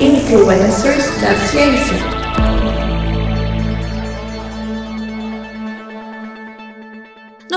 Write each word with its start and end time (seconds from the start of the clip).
Influencers 0.00 1.20
da 1.20 1.34
Ciência. 1.48 2.17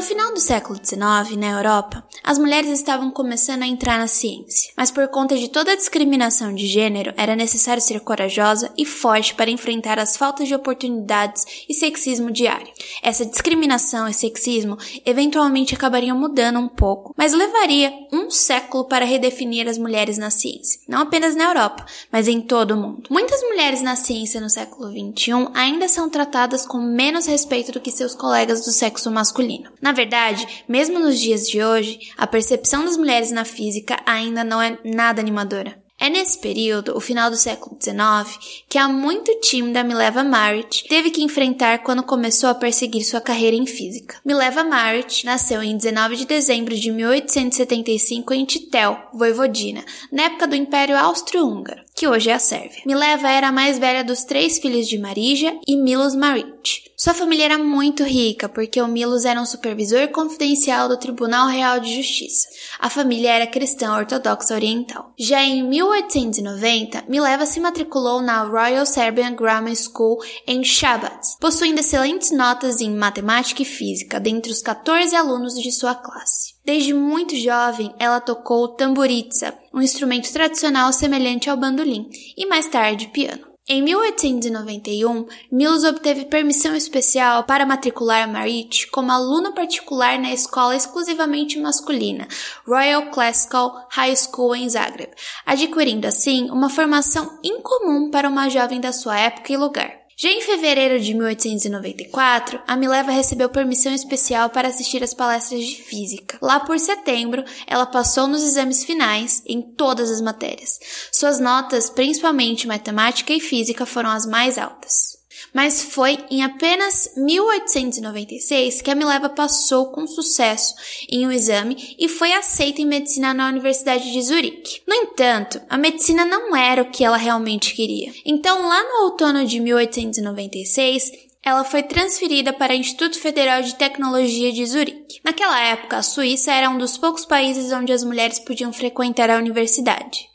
No 0.01 0.07
final 0.07 0.33
do 0.33 0.39
século 0.39 0.79
XIX, 0.83 1.37
na 1.37 1.51
Europa, 1.51 2.03
as 2.23 2.39
mulheres 2.39 2.71
estavam 2.71 3.12
começando 3.12 3.62
a 3.62 3.67
entrar 3.67 3.99
na 3.99 4.08
ciência, 4.08 4.71
mas 4.76 4.89
por 4.89 5.08
conta 5.09 5.37
de 5.37 5.47
toda 5.47 5.73
a 5.73 5.76
discriminação 5.76 6.55
de 6.55 6.65
gênero, 6.65 7.13
era 7.15 7.35
necessário 7.35 7.83
ser 7.83 7.99
corajosa 7.99 8.73
e 8.76 8.83
forte 8.83 9.35
para 9.35 9.51
enfrentar 9.51 9.99
as 9.99 10.17
faltas 10.17 10.47
de 10.47 10.55
oportunidades 10.55 11.45
e 11.69 11.76
sexismo 11.76 12.31
diário. 12.31 12.67
Essa 13.03 13.23
discriminação 13.23 14.08
e 14.08 14.13
sexismo 14.13 14.76
eventualmente 15.05 15.76
acabariam 15.76 16.18
mudando 16.18 16.58
um 16.58 16.68
pouco, 16.68 17.13
mas 17.16 17.31
levaria 17.31 17.94
um 18.12 18.31
século 18.31 18.86
para 18.86 19.05
redefinir 19.05 19.68
as 19.68 19.77
mulheres 19.77 20.18
na 20.18 20.31
ciência, 20.31 20.80
não 20.88 21.02
apenas 21.02 21.36
na 21.36 21.44
Europa, 21.44 21.86
mas 22.12 22.27
em 22.27 22.41
todo 22.41 22.72
o 22.72 22.77
mundo. 22.77 23.04
Muitas 23.08 23.40
mulheres 23.44 23.84
na 23.84 23.95
ciência 23.95 24.41
no 24.41 24.49
século 24.49 24.90
XXI 24.90 25.52
ainda 25.54 25.88
são 25.88 26.09
tratadas 26.09 26.66
com 26.66 26.80
menos 26.80 27.27
respeito 27.27 27.72
do 27.72 27.80
que 27.80 27.91
seus 27.91 28.16
colegas 28.16 28.66
do 28.66 28.72
sexo 28.72 29.12
masculino. 29.12 29.70
Na 29.80 29.91
verdade, 29.91 30.63
mesmo 30.68 31.00
nos 31.00 31.20
dias 31.20 31.48
de 31.48 31.63
hoje, 31.63 32.00
a 32.18 32.27
percepção 32.27 32.86
das 32.86 32.98
mulheres 32.98 33.31
na 33.31 33.45
física 33.45 34.00
ainda 34.05 34.44
não 34.44 34.62
é 34.62 34.77
nada 34.84 35.22
animadora. 35.22 35.81
É 36.02 36.09
nesse 36.09 36.40
período, 36.40 36.98
o 36.98 37.00
final 37.00 37.30
do 37.30 37.38
século 37.38 37.77
XIX, 37.80 38.64
que 38.67 38.80
a 38.80 38.88
muito 38.88 39.40
tímida 39.40 39.84
Mileva 39.84 40.23
Marit 40.23 40.84
teve 40.90 41.12
que 41.12 41.22
enfrentar 41.22 41.84
quando 41.84 42.02
começou 42.02 42.50
a 42.50 42.55
perseguir 42.55 43.04
sua 43.04 43.22
carreira 43.22 43.55
em 43.55 43.67
física. 43.67 44.20
Mileva 44.26 44.64
Marit 44.64 45.23
nasceu 45.27 45.62
em 45.62 45.77
19 45.77 46.16
de 46.16 46.26
dezembro 46.26 46.73
de 46.73 46.92
1875 46.92 48.34
em 48.34 48.45
Titel, 48.45 48.98
Voivodina, 49.14 49.86
na 50.12 50.23
época 50.23 50.48
do 50.48 50.55
Império 50.55 50.97
Austro-Húngaro, 50.97 51.84
que 51.95 52.08
hoje 52.08 52.31
é 52.31 52.34
a 52.34 52.39
Sérvia. 52.39 52.81
Mileva 52.84 53.30
era 53.30 53.50
a 53.50 53.52
mais 53.52 53.78
velha 53.78 54.03
dos 54.03 54.23
três 54.23 54.58
filhos 54.58 54.88
de 54.88 54.97
Marija 54.97 55.56
e 55.67 55.78
Milos 55.78 56.16
Marit. 56.16 56.91
Sua 57.03 57.16
família 57.16 57.45
era 57.45 57.57
muito 57.57 58.03
rica, 58.03 58.47
porque 58.47 58.80
o 58.80 58.88
Milos 58.88 59.25
era 59.25 59.41
um 59.41 59.45
supervisor 59.45 60.07
confidencial 60.09 60.88
do 60.88 60.99
Tribunal 60.99 61.47
Real 61.47 61.80
de 61.80 61.95
Justiça. 61.95 62.47
A 62.77 62.91
família 62.91 63.31
era 63.31 63.47
cristã 63.47 63.95
ortodoxa 63.95 64.53
oriental. 64.53 65.11
Já 65.17 65.41
em 65.41 65.67
1890, 65.67 67.05
Mileva 67.09 67.47
se 67.47 67.59
matriculou 67.59 68.22
na 68.22 68.44
Royal 68.44 68.85
Serbian 68.85 69.33
Grammar 69.33 69.75
School 69.75 70.19
em 70.45 70.63
Shabat, 70.63 71.38
possuindo 71.39 71.79
excelentes 71.79 72.29
notas 72.29 72.81
em 72.81 72.95
matemática 72.95 73.63
e 73.63 73.66
física 73.66 74.19
dentre 74.19 74.52
os 74.52 74.61
14 74.61 75.16
alunos 75.16 75.55
de 75.55 75.72
sua 75.72 75.95
classe. 75.95 76.53
Desde 76.63 76.94
muito 76.94 77.35
jovem, 77.35 77.95
ela 77.97 78.22
tocou 78.22 78.67
tamburitsa, 78.75 79.57
um 79.73 79.81
instrumento 79.81 80.31
tradicional 80.31 80.94
semelhante 80.94 81.49
ao 81.49 81.57
bandolim, 81.57 82.07
e 82.38 82.45
mais 82.45 82.67
tarde 82.67 83.07
piano. 83.07 83.50
Em 83.70 83.84
1891, 83.84 85.28
Mills 85.52 85.88
obteve 85.88 86.26
permissão 86.26 86.76
especial 86.76 87.44
para 87.44 87.66
matricular 87.66 88.28
Marit 88.28 88.88
como 88.88 89.12
aluna 89.12 89.53
particular 89.53 90.18
na 90.18 90.34
escola 90.34 90.76
exclusivamente 90.76 91.59
masculina, 91.59 92.28
Royal 92.68 93.12
Classical 93.12 93.88
High 93.92 94.16
School 94.16 94.56
em 94.56 94.68
Zagreb, 94.68 95.12
adquirindo 95.45 96.08
assim 96.08 96.50
uma 96.50 96.72
formação 96.72 97.40
incomum 97.44 98.09
para 98.09 98.28
uma 98.28 98.50
jovem 98.50 98.81
da 98.81 98.92
sua 98.92 99.20
época 99.20 99.53
e 99.53 99.58
lugar. 99.58 100.00
Já 100.17 100.30
em 100.30 100.42
fevereiro 100.42 101.00
de 101.00 101.14
1894, 101.14 102.62
a 102.67 102.76
Mileva 102.76 103.12
recebeu 103.12 103.50
permissão 103.50 103.94
especial 103.94 104.50
para 104.50 104.68
assistir 104.68 105.03
às 105.03 105.14
palestras 105.14 105.66
de 105.66 105.76
física. 105.76 106.38
Lá 106.42 106.59
por 106.59 106.78
setembro, 106.80 107.44
ela 107.66 107.86
passou 107.86 108.28
nos 108.28 108.44
exames 108.44 108.84
finais 108.84 109.42
em 109.48 109.62
todas 109.62 110.12
as 110.12 110.22
matérias. 110.22 110.80
Suas 111.12 111.40
notas, 111.40 111.90
principalmente 111.90 112.68
matemática 112.68 113.34
e 113.34 113.40
física, 113.40 113.86
foram 113.86 114.09
as 114.09 114.26
mais 114.26 114.58
altas 114.58 115.21
mas 115.53 115.81
foi 115.81 116.17
em 116.29 116.44
apenas 116.44 117.13
1896 117.17 118.81
que 118.81 118.91
a 118.91 118.95
Mileva 118.95 119.29
passou 119.29 119.88
com 119.88 120.07
sucesso 120.07 120.73
em 121.09 121.25
um 121.25 121.31
exame 121.31 121.95
e 122.00 122.07
foi 122.07 122.34
aceita 122.34 122.81
em 122.81 122.85
medicina 122.85 123.34
na 123.34 123.47
Universidade 123.50 124.11
de 124.11 124.22
Zurique. 124.22 124.81
No 124.88 124.95
entanto, 124.95 125.61
a 125.69 125.78
medicina 125.78 126.25
não 126.25 126.56
era 126.56 126.81
o 126.81 126.90
que 126.90 127.03
ela 127.03 127.17
realmente 127.17 127.73
queria. 127.73 128.11
Então, 128.25 128.67
lá 128.67 128.84
no 128.84 129.06
outono 129.06 129.45
de 129.45 129.59
1896, 129.59 131.11
ela 131.44 131.63
foi 131.63 131.81
transferida 131.81 132.53
para 132.53 132.73
o 132.73 132.75
Instituto 132.75 133.19
Federal 133.19 133.63
de 133.63 133.75
Tecnologia 133.75 134.51
de 134.51 134.66
Zurique. 134.66 135.19
Naquela 135.23 135.59
época, 135.59 135.97
a 135.97 136.03
Suíça 136.03 136.51
era 136.51 136.69
um 136.69 136.78
dos 136.78 136.97
poucos 136.97 137.25
países 137.25 137.72
onde 137.72 137.91
as 137.91 138.03
mulheres 138.03 138.40
podiam 138.40 138.72
frequentar 138.72 139.29
a 139.29 139.38
universidade. 139.38 140.31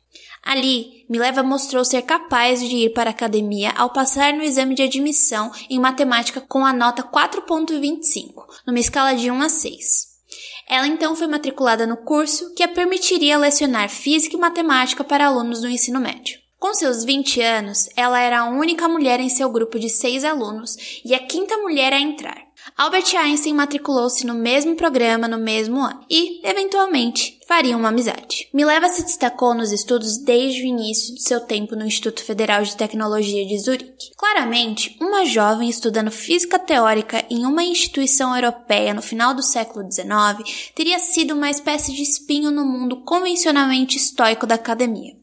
Ali, 0.46 1.04
Mileva 1.08 1.42
mostrou 1.42 1.84
ser 1.84 2.02
capaz 2.02 2.60
de 2.60 2.76
ir 2.76 2.92
para 2.92 3.10
a 3.10 3.12
academia 3.12 3.72
ao 3.72 3.90
passar 3.90 4.32
no 4.32 4.44
exame 4.44 4.76
de 4.76 4.82
admissão 4.82 5.50
em 5.68 5.80
matemática 5.80 6.40
com 6.40 6.64
a 6.64 6.72
nota 6.72 7.02
4.25, 7.02 8.44
numa 8.64 8.78
escala 8.78 9.16
de 9.16 9.28
1 9.28 9.42
a 9.42 9.48
6. 9.48 10.06
Ela 10.68 10.86
então 10.86 11.16
foi 11.16 11.26
matriculada 11.26 11.84
no 11.84 11.96
curso 11.96 12.54
que 12.54 12.62
a 12.62 12.68
permitiria 12.68 13.36
lecionar 13.36 13.88
física 13.88 14.36
e 14.36 14.38
matemática 14.38 15.02
para 15.02 15.26
alunos 15.26 15.62
do 15.62 15.68
ensino 15.68 15.98
médio. 15.98 16.38
Com 16.60 16.72
seus 16.74 17.02
20 17.04 17.40
anos, 17.40 17.88
ela 17.96 18.20
era 18.20 18.40
a 18.40 18.48
única 18.48 18.88
mulher 18.88 19.18
em 19.18 19.28
seu 19.28 19.50
grupo 19.50 19.80
de 19.80 19.90
seis 19.90 20.22
alunos 20.22 20.76
e 21.04 21.12
a 21.12 21.18
quinta 21.18 21.56
mulher 21.58 21.92
a 21.92 21.98
entrar. 21.98 22.46
Albert 22.76 23.14
Einstein 23.16 23.54
matriculou-se 23.54 24.24
no 24.24 24.34
mesmo 24.34 24.76
programa 24.76 25.28
no 25.28 25.38
mesmo 25.38 25.80
ano 25.80 26.04
e, 26.10 26.40
eventualmente, 26.48 27.35
fariam 27.46 27.78
uma 27.78 27.88
amizade. 27.88 28.48
Mileva 28.52 28.88
se 28.88 29.02
destacou 29.02 29.54
nos 29.54 29.72
estudos 29.72 30.18
desde 30.18 30.62
o 30.62 30.66
início 30.66 31.14
de 31.14 31.22
seu 31.22 31.40
tempo 31.40 31.76
no 31.76 31.86
Instituto 31.86 32.22
Federal 32.22 32.62
de 32.62 32.76
Tecnologia 32.76 33.46
de 33.46 33.58
Zurique. 33.58 34.10
Claramente, 34.16 34.96
uma 35.00 35.24
jovem 35.24 35.68
estudando 35.68 36.10
física 36.10 36.58
teórica 36.58 37.24
em 37.30 37.46
uma 37.46 37.62
instituição 37.62 38.34
europeia 38.34 38.92
no 38.92 39.02
final 39.02 39.32
do 39.34 39.42
século 39.42 39.90
XIX 39.90 40.72
teria 40.74 40.98
sido 40.98 41.34
uma 41.34 41.50
espécie 41.50 41.92
de 41.92 42.02
espinho 42.02 42.50
no 42.50 42.64
mundo 42.64 43.02
convencionalmente 43.04 43.96
estoico 43.96 44.46
da 44.46 44.56
academia. 44.56 45.14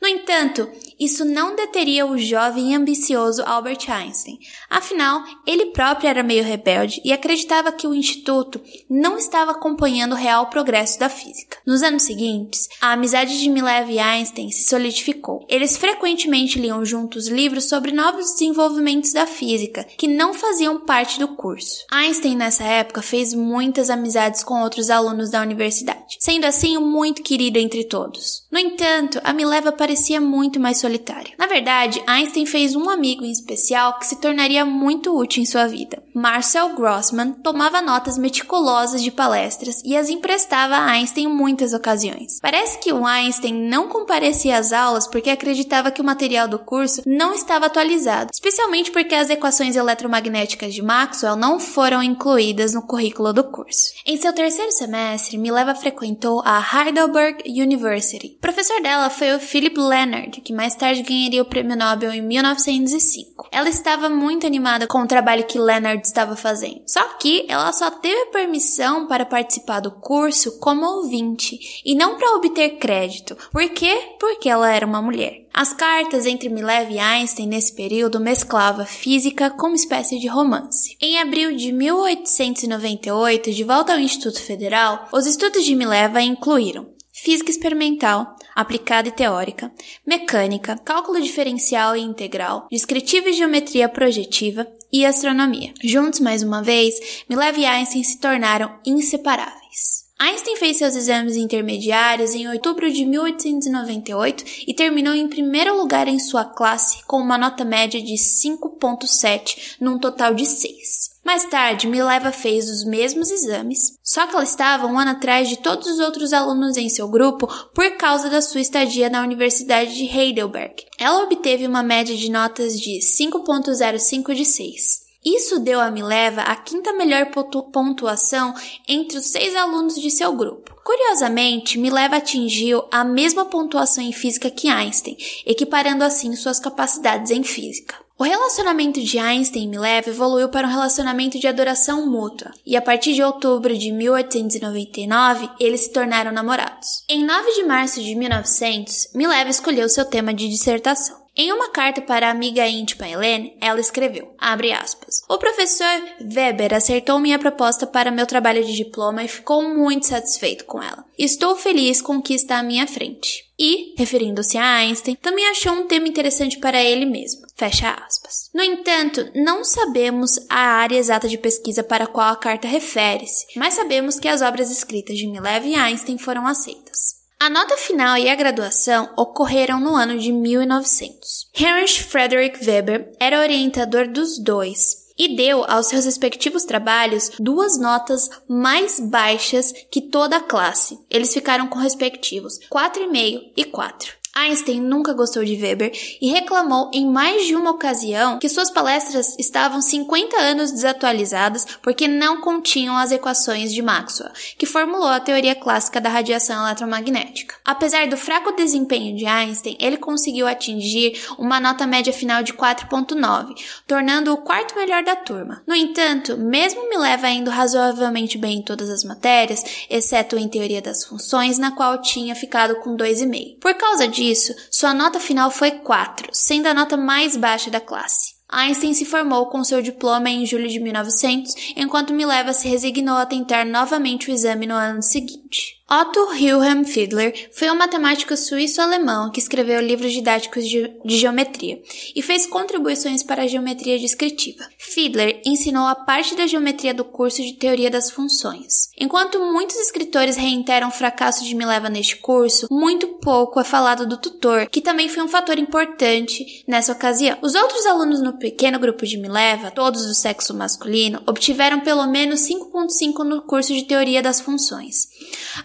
No 0.00 0.08
entanto, 0.08 0.70
isso 0.98 1.24
não 1.24 1.54
deteria 1.54 2.06
o 2.06 2.16
jovem 2.18 2.72
e 2.72 2.74
ambicioso 2.74 3.42
Albert 3.44 3.88
Einstein. 3.88 4.38
Afinal, 4.70 5.22
ele 5.46 5.66
próprio 5.66 6.08
era 6.08 6.22
meio 6.22 6.42
rebelde 6.42 7.00
e 7.04 7.12
acreditava 7.12 7.72
que 7.72 7.86
o 7.86 7.94
instituto 7.94 8.60
não 8.88 9.18
estava 9.18 9.52
acompanhando 9.52 10.12
o 10.12 10.16
real 10.16 10.46
progresso 10.46 10.98
da 10.98 11.08
física. 11.08 11.58
Nos 11.66 11.82
anos 11.82 12.04
seguintes, 12.04 12.68
a 12.80 12.92
amizade 12.92 13.38
de 13.38 13.50
Mileva 13.50 13.90
e 13.92 13.98
Einstein 13.98 14.50
se 14.50 14.68
solidificou. 14.68 15.44
Eles 15.48 15.76
frequentemente 15.76 16.58
liam 16.58 16.84
juntos 16.84 17.28
livros 17.28 17.68
sobre 17.68 17.92
novos 17.92 18.32
desenvolvimentos 18.32 19.12
da 19.12 19.26
física 19.26 19.84
que 19.98 20.08
não 20.08 20.32
faziam 20.32 20.80
parte 20.80 21.18
do 21.18 21.28
curso. 21.28 21.84
Einstein 21.92 22.36
nessa 22.36 22.64
época 22.64 23.02
fez 23.02 23.34
muitas 23.34 23.90
amizades 23.90 24.42
com 24.42 24.62
outros 24.62 24.90
alunos 24.90 25.30
da 25.30 25.42
universidade, 25.42 26.16
sendo 26.20 26.44
assim 26.44 26.78
muito 26.78 27.22
querido 27.22 27.58
entre 27.58 27.84
todos. 27.84 28.46
No 28.50 28.58
entanto, 28.58 29.20
a 29.22 29.32
Mileva 29.32 29.72
parecia 29.72 30.20
muito 30.20 30.58
mais 30.58 30.78
solitária. 30.86 31.32
Na 31.36 31.46
verdade, 31.46 32.02
Einstein 32.06 32.46
fez 32.46 32.76
um 32.76 32.88
amigo 32.88 33.24
em 33.24 33.32
especial 33.32 33.98
que 33.98 34.06
se 34.06 34.20
tornaria 34.20 34.64
muito 34.64 35.16
útil 35.16 35.42
em 35.42 35.46
sua 35.46 35.66
vida. 35.66 36.02
Marcel 36.14 36.74
Grossman 36.74 37.32
tomava 37.32 37.82
notas 37.82 38.16
meticulosas 38.16 39.02
de 39.02 39.10
palestras 39.10 39.82
e 39.84 39.96
as 39.96 40.08
emprestava 40.08 40.76
a 40.76 40.86
Einstein 40.86 41.24
em 41.24 41.28
muitas 41.28 41.72
ocasiões. 41.72 42.38
Parece 42.40 42.78
que 42.78 42.92
o 42.92 43.04
Einstein 43.04 43.52
não 43.52 43.88
comparecia 43.88 44.58
às 44.58 44.72
aulas 44.72 45.06
porque 45.06 45.30
acreditava 45.30 45.90
que 45.90 46.00
o 46.00 46.04
material 46.04 46.46
do 46.46 46.58
curso 46.58 47.02
não 47.04 47.34
estava 47.34 47.66
atualizado, 47.66 48.30
especialmente 48.32 48.90
porque 48.90 49.14
as 49.14 49.28
equações 49.28 49.76
eletromagnéticas 49.76 50.72
de 50.72 50.82
Maxwell 50.82 51.36
não 51.36 51.58
foram 51.58 52.02
incluídas 52.02 52.72
no 52.74 52.86
currículo 52.86 53.32
do 53.32 53.44
curso. 53.44 53.92
Em 54.06 54.16
seu 54.16 54.32
terceiro 54.32 54.70
semestre, 54.70 55.36
Mileva 55.36 55.74
frequentou 55.74 56.42
a 56.44 56.60
Heidelberg 56.60 57.42
University. 57.46 58.36
O 58.36 58.40
professor 58.40 58.80
dela 58.80 59.10
foi 59.10 59.34
o 59.34 59.40
Philip 59.40 59.78
Leonard, 59.78 60.40
que 60.40 60.52
mais 60.52 60.75
tarde 60.76 61.02
ganharia 61.02 61.42
o 61.42 61.46
prêmio 61.46 61.76
Nobel 61.76 62.12
em 62.12 62.22
1905. 62.22 63.48
Ela 63.50 63.68
estava 63.68 64.08
muito 64.08 64.46
animada 64.46 64.86
com 64.86 65.02
o 65.02 65.06
trabalho 65.06 65.46
que 65.46 65.58
Leonard 65.58 66.06
estava 66.06 66.36
fazendo. 66.36 66.82
Só 66.86 67.02
que 67.18 67.44
ela 67.48 67.72
só 67.72 67.90
teve 67.90 68.26
permissão 68.26 69.06
para 69.06 69.26
participar 69.26 69.80
do 69.80 69.90
curso 69.90 70.58
como 70.58 70.84
ouvinte 70.84 71.82
e 71.84 71.94
não 71.94 72.16
para 72.16 72.36
obter 72.36 72.78
crédito. 72.78 73.36
Por 73.50 73.68
quê? 73.70 74.14
Porque 74.20 74.48
ela 74.48 74.70
era 74.70 74.86
uma 74.86 75.02
mulher. 75.02 75.46
As 75.52 75.72
cartas 75.72 76.26
entre 76.26 76.50
Mileva 76.50 76.90
e 76.92 76.98
Einstein 76.98 77.46
nesse 77.48 77.74
período 77.74 78.20
mesclava 78.20 78.84
física 78.84 79.48
com 79.48 79.68
uma 79.68 79.74
espécie 79.74 80.18
de 80.18 80.28
romance. 80.28 80.96
Em 81.00 81.18
abril 81.18 81.56
de 81.56 81.72
1898, 81.72 83.50
de 83.52 83.64
volta 83.64 83.94
ao 83.94 83.98
Instituto 83.98 84.38
Federal, 84.38 85.08
os 85.10 85.24
estudos 85.24 85.64
de 85.64 85.74
Mileva 85.74 86.20
incluíram 86.20 86.94
física 87.26 87.50
experimental, 87.50 88.36
aplicada 88.54 89.08
e 89.08 89.10
teórica, 89.10 89.72
mecânica, 90.06 90.78
cálculo 90.78 91.20
diferencial 91.20 91.96
e 91.96 92.00
integral, 92.00 92.68
descritiva 92.70 93.28
e 93.28 93.32
geometria 93.32 93.88
projetiva 93.88 94.64
e 94.92 95.04
astronomia. 95.04 95.74
Juntos, 95.82 96.20
mais 96.20 96.44
uma 96.44 96.62
vez, 96.62 97.24
Mileva 97.28 97.58
e 97.58 97.66
Einstein 97.66 98.04
se 98.04 98.20
tornaram 98.20 98.78
inseparáveis. 98.86 100.06
Einstein 100.16 100.54
fez 100.54 100.76
seus 100.76 100.94
exames 100.94 101.34
intermediários 101.34 102.32
em 102.32 102.48
outubro 102.48 102.90
de 102.92 103.04
1898 103.04 104.44
e 104.64 104.72
terminou 104.72 105.12
em 105.12 105.28
primeiro 105.28 105.76
lugar 105.76 106.06
em 106.06 106.20
sua 106.20 106.44
classe 106.44 107.04
com 107.06 107.16
uma 107.16 107.36
nota 107.36 107.64
média 107.64 108.00
de 108.00 108.14
5.7 108.14 109.78
num 109.80 109.98
total 109.98 110.32
de 110.32 110.46
6. 110.46 111.15
Mais 111.26 111.44
tarde, 111.44 111.88
Mileva 111.88 112.30
fez 112.30 112.70
os 112.70 112.84
mesmos 112.84 113.32
exames, 113.32 113.98
só 114.00 114.28
que 114.28 114.36
ela 114.36 114.44
estava 114.44 114.86
um 114.86 114.96
ano 114.96 115.10
atrás 115.10 115.48
de 115.48 115.56
todos 115.56 115.88
os 115.88 115.98
outros 115.98 116.32
alunos 116.32 116.76
em 116.76 116.88
seu 116.88 117.08
grupo 117.08 117.48
por 117.74 117.96
causa 117.96 118.30
da 118.30 118.40
sua 118.40 118.60
estadia 118.60 119.10
na 119.10 119.22
Universidade 119.22 119.92
de 119.96 120.04
Heidelberg. 120.04 120.84
Ela 120.96 121.24
obteve 121.24 121.66
uma 121.66 121.82
média 121.82 122.16
de 122.16 122.30
notas 122.30 122.78
de 122.78 123.00
5.05 123.00 124.34
de 124.34 124.44
6. 124.44 125.06
Isso 125.24 125.58
deu 125.58 125.80
a 125.80 125.90
Mileva 125.90 126.42
a 126.42 126.54
quinta 126.54 126.92
melhor 126.92 127.28
pontuação 127.72 128.54
entre 128.86 129.18
os 129.18 129.26
seis 129.26 129.56
alunos 129.56 129.96
de 129.96 130.12
seu 130.12 130.32
grupo. 130.32 130.76
Curiosamente, 130.84 131.76
Mileva 131.76 132.18
atingiu 132.18 132.84
a 132.92 133.02
mesma 133.02 133.44
pontuação 133.46 134.04
em 134.04 134.12
física 134.12 134.48
que 134.48 134.68
Einstein, 134.68 135.16
equiparando 135.44 136.04
assim 136.04 136.36
suas 136.36 136.60
capacidades 136.60 137.32
em 137.32 137.42
física. 137.42 138.05
O 138.18 138.24
relacionamento 138.24 138.98
de 138.98 139.18
Einstein 139.18 139.64
e 139.64 139.68
Mileva 139.68 140.08
evoluiu 140.08 140.48
para 140.48 140.66
um 140.66 140.70
relacionamento 140.70 141.38
de 141.38 141.46
adoração 141.46 142.06
mútua, 142.06 142.50
e 142.64 142.74
a 142.74 142.80
partir 142.80 143.12
de 143.12 143.22
outubro 143.22 143.76
de 143.76 143.92
1899 143.92 145.50
eles 145.60 145.82
se 145.82 145.92
tornaram 145.92 146.32
namorados. 146.32 147.04
Em 147.10 147.22
9 147.22 147.52
de 147.52 147.64
março 147.64 148.02
de 148.02 148.14
1900, 148.14 149.10
Mileva 149.14 149.50
escolheu 149.50 149.86
seu 149.90 150.06
tema 150.06 150.32
de 150.32 150.48
dissertação. 150.48 151.25
Em 151.38 151.52
uma 151.52 151.68
carta 151.68 152.00
para 152.00 152.28
a 152.28 152.30
amiga 152.30 152.66
íntima 152.66 153.06
Helene, 153.06 153.54
ela 153.60 153.78
escreveu, 153.78 154.34
aspas, 154.38 155.22
O 155.28 155.36
professor 155.36 155.86
Weber 156.18 156.72
acertou 156.72 157.18
minha 157.18 157.38
proposta 157.38 157.86
para 157.86 158.10
meu 158.10 158.26
trabalho 158.26 158.64
de 158.64 158.74
diploma 158.74 159.22
e 159.22 159.28
ficou 159.28 159.62
muito 159.62 160.06
satisfeito 160.06 160.64
com 160.64 160.82
ela. 160.82 161.04
Estou 161.18 161.54
feliz 161.54 162.00
com 162.00 162.16
o 162.16 162.22
que 162.22 162.32
está 162.32 162.58
à 162.58 162.62
minha 162.62 162.86
frente. 162.86 163.44
E, 163.58 163.94
referindo-se 163.98 164.56
a 164.56 164.76
Einstein, 164.76 165.14
também 165.16 165.46
achou 165.48 165.74
um 165.74 165.86
tema 165.86 166.08
interessante 166.08 166.58
para 166.58 166.82
ele 166.82 167.04
mesmo. 167.04 167.42
Fecha 167.54 167.90
aspas. 167.90 168.50
No 168.54 168.62
entanto, 168.62 169.30
não 169.34 169.62
sabemos 169.62 170.38
a 170.48 170.58
área 170.58 170.96
exata 170.96 171.28
de 171.28 171.36
pesquisa 171.36 171.84
para 171.84 172.04
a 172.04 172.08
qual 172.08 172.32
a 172.32 172.36
carta 172.36 172.66
refere-se, 172.66 173.46
mas 173.56 173.74
sabemos 173.74 174.18
que 174.18 174.28
as 174.28 174.40
obras 174.40 174.70
escritas 174.70 175.18
de 175.18 175.26
Mileva 175.26 175.66
e 175.66 175.74
Einstein 175.74 176.16
foram 176.16 176.46
aceitas. 176.46 177.15
A 177.38 177.50
nota 177.50 177.76
final 177.76 178.16
e 178.16 178.30
a 178.30 178.34
graduação 178.34 179.12
ocorreram 179.14 179.78
no 179.78 179.94
ano 179.94 180.18
de 180.18 180.32
1900. 180.32 181.50
Heinrich 181.54 182.02
Friedrich 182.02 182.64
Weber 182.66 183.12
era 183.20 183.40
orientador 183.40 184.08
dos 184.08 184.38
dois 184.38 185.06
e 185.18 185.36
deu 185.36 185.62
aos 185.70 185.86
seus 185.86 186.06
respectivos 186.06 186.64
trabalhos 186.64 187.32
duas 187.38 187.78
notas 187.78 188.30
mais 188.48 188.98
baixas 188.98 189.72
que 189.90 190.00
toda 190.00 190.38
a 190.38 190.42
classe. 190.42 190.98
Eles 191.10 191.32
ficaram 191.32 191.68
com 191.68 191.78
respectivos 191.78 192.58
4,5 192.70 193.52
e 193.54 193.64
4. 193.64 194.14
Einstein 194.36 194.80
nunca 194.80 195.14
gostou 195.14 195.44
de 195.44 195.56
Weber 195.56 195.90
e 196.20 196.30
reclamou 196.30 196.90
em 196.92 197.10
mais 197.10 197.46
de 197.46 197.56
uma 197.56 197.70
ocasião 197.70 198.38
que 198.38 198.48
suas 198.48 198.70
palestras 198.70 199.34
estavam 199.38 199.80
50 199.80 200.36
anos 200.36 200.70
desatualizadas 200.70 201.66
porque 201.82 202.06
não 202.06 202.42
continham 202.42 202.96
as 202.96 203.10
equações 203.10 203.72
de 203.72 203.80
Maxwell, 203.80 204.30
que 204.58 204.66
formulou 204.66 205.08
a 205.08 205.20
teoria 205.20 205.54
clássica 205.54 206.00
da 206.00 206.10
radiação 206.10 206.64
eletromagnética. 206.66 207.56
Apesar 207.64 208.06
do 208.08 208.16
fraco 208.16 208.52
desempenho 208.52 209.16
de 209.16 209.24
Einstein, 209.24 209.76
ele 209.80 209.96
conseguiu 209.96 210.46
atingir 210.46 211.18
uma 211.38 211.58
nota 211.58 211.86
média 211.86 212.12
final 212.12 212.42
de 212.42 212.52
4.9, 212.52 213.54
tornando-o 213.86 214.34
o 214.34 214.42
quarto 214.42 214.76
melhor 214.76 215.02
da 215.02 215.16
turma. 215.16 215.62
No 215.66 215.74
entanto, 215.74 216.36
mesmo 216.36 216.88
me 216.90 216.98
leva 216.98 217.28
indo 217.30 217.50
razoavelmente 217.50 218.36
bem 218.36 218.58
em 218.58 218.62
todas 218.62 218.90
as 218.90 219.02
matérias, 219.02 219.86
exceto 219.88 220.36
em 220.36 220.46
teoria 220.46 220.82
das 220.82 221.04
funções, 221.04 221.58
na 221.58 221.70
qual 221.70 222.02
tinha 222.02 222.34
ficado 222.34 222.76
com 222.80 222.96
2,5. 222.96 223.58
Por 223.58 223.74
causa 223.74 224.06
disso, 224.06 224.25
disso, 224.26 224.54
sua 224.70 224.92
nota 224.92 225.20
final 225.20 225.50
foi 225.50 225.70
4, 225.70 226.28
sendo 226.32 226.66
a 226.66 226.74
nota 226.74 226.96
mais 226.96 227.36
baixa 227.36 227.70
da 227.70 227.80
classe. 227.80 228.34
Einstein 228.48 228.94
se 228.94 229.04
formou 229.04 229.46
com 229.46 229.64
seu 229.64 229.82
diploma 229.82 230.30
em 230.30 230.46
julho 230.46 230.68
de 230.68 230.78
1900, 230.78 231.52
enquanto 231.76 232.14
Mileva 232.14 232.52
se 232.52 232.68
resignou 232.68 233.16
a 233.16 233.26
tentar 233.26 233.64
novamente 233.64 234.30
o 234.30 234.32
exame 234.32 234.66
no 234.66 234.74
ano 234.74 235.02
seguinte. 235.02 235.45
Otto 235.88 236.30
Wilhelm 236.30 236.82
Fiedler 236.82 237.48
foi 237.52 237.70
um 237.70 237.76
matemático 237.76 238.36
suíço-alemão 238.36 239.30
que 239.30 239.38
escreveu 239.38 239.80
livros 239.80 240.12
didáticos 240.12 240.68
de, 240.68 240.92
de, 241.04 241.16
geometria 241.16 241.80
e 242.12 242.20
fez 242.20 242.44
contribuições 242.44 243.22
para 243.22 243.44
a 243.44 243.46
geometria 243.46 243.96
descritiva. 243.96 244.64
Fiedler 244.76 245.40
ensinou 245.46 245.86
a 245.86 245.94
parte 245.94 246.34
da 246.34 246.44
geometria 246.44 246.92
do 246.92 247.04
curso 247.04 247.40
de 247.40 247.52
teoria 247.52 247.88
das 247.88 248.10
funções. 248.10 248.90
Enquanto 248.98 249.38
muitos 249.38 249.76
escritores 249.76 250.34
reiteram 250.36 250.88
o 250.88 250.90
fracasso 250.90 251.44
de 251.44 251.54
Mileva 251.54 251.88
neste 251.88 252.16
curso, 252.16 252.66
muito 252.68 253.06
pouco 253.20 253.60
é 253.60 253.64
falado 253.64 254.08
do 254.08 254.16
tutor, 254.16 254.66
que 254.66 254.80
também 254.80 255.08
foi 255.08 255.22
um 255.22 255.28
fator 255.28 255.56
importante 255.56 256.64
nessa 256.66 256.90
ocasião. 256.90 257.38
Os 257.40 257.54
outros 257.54 257.86
alunos 257.86 258.20
no 258.20 258.36
pequeno 258.36 258.80
grupo 258.80 259.06
de 259.06 259.16
Mileva, 259.16 259.70
todos 259.70 260.04
do 260.04 260.14
sexo 260.14 260.52
masculino, 260.52 261.22
obtiveram 261.28 261.78
pelo 261.78 262.08
menos 262.08 262.40
5.5 262.40 263.22
no 263.22 263.42
curso 263.42 263.72
de 263.72 263.84
teoria 263.84 264.20
das 264.20 264.40
funções. 264.40 265.06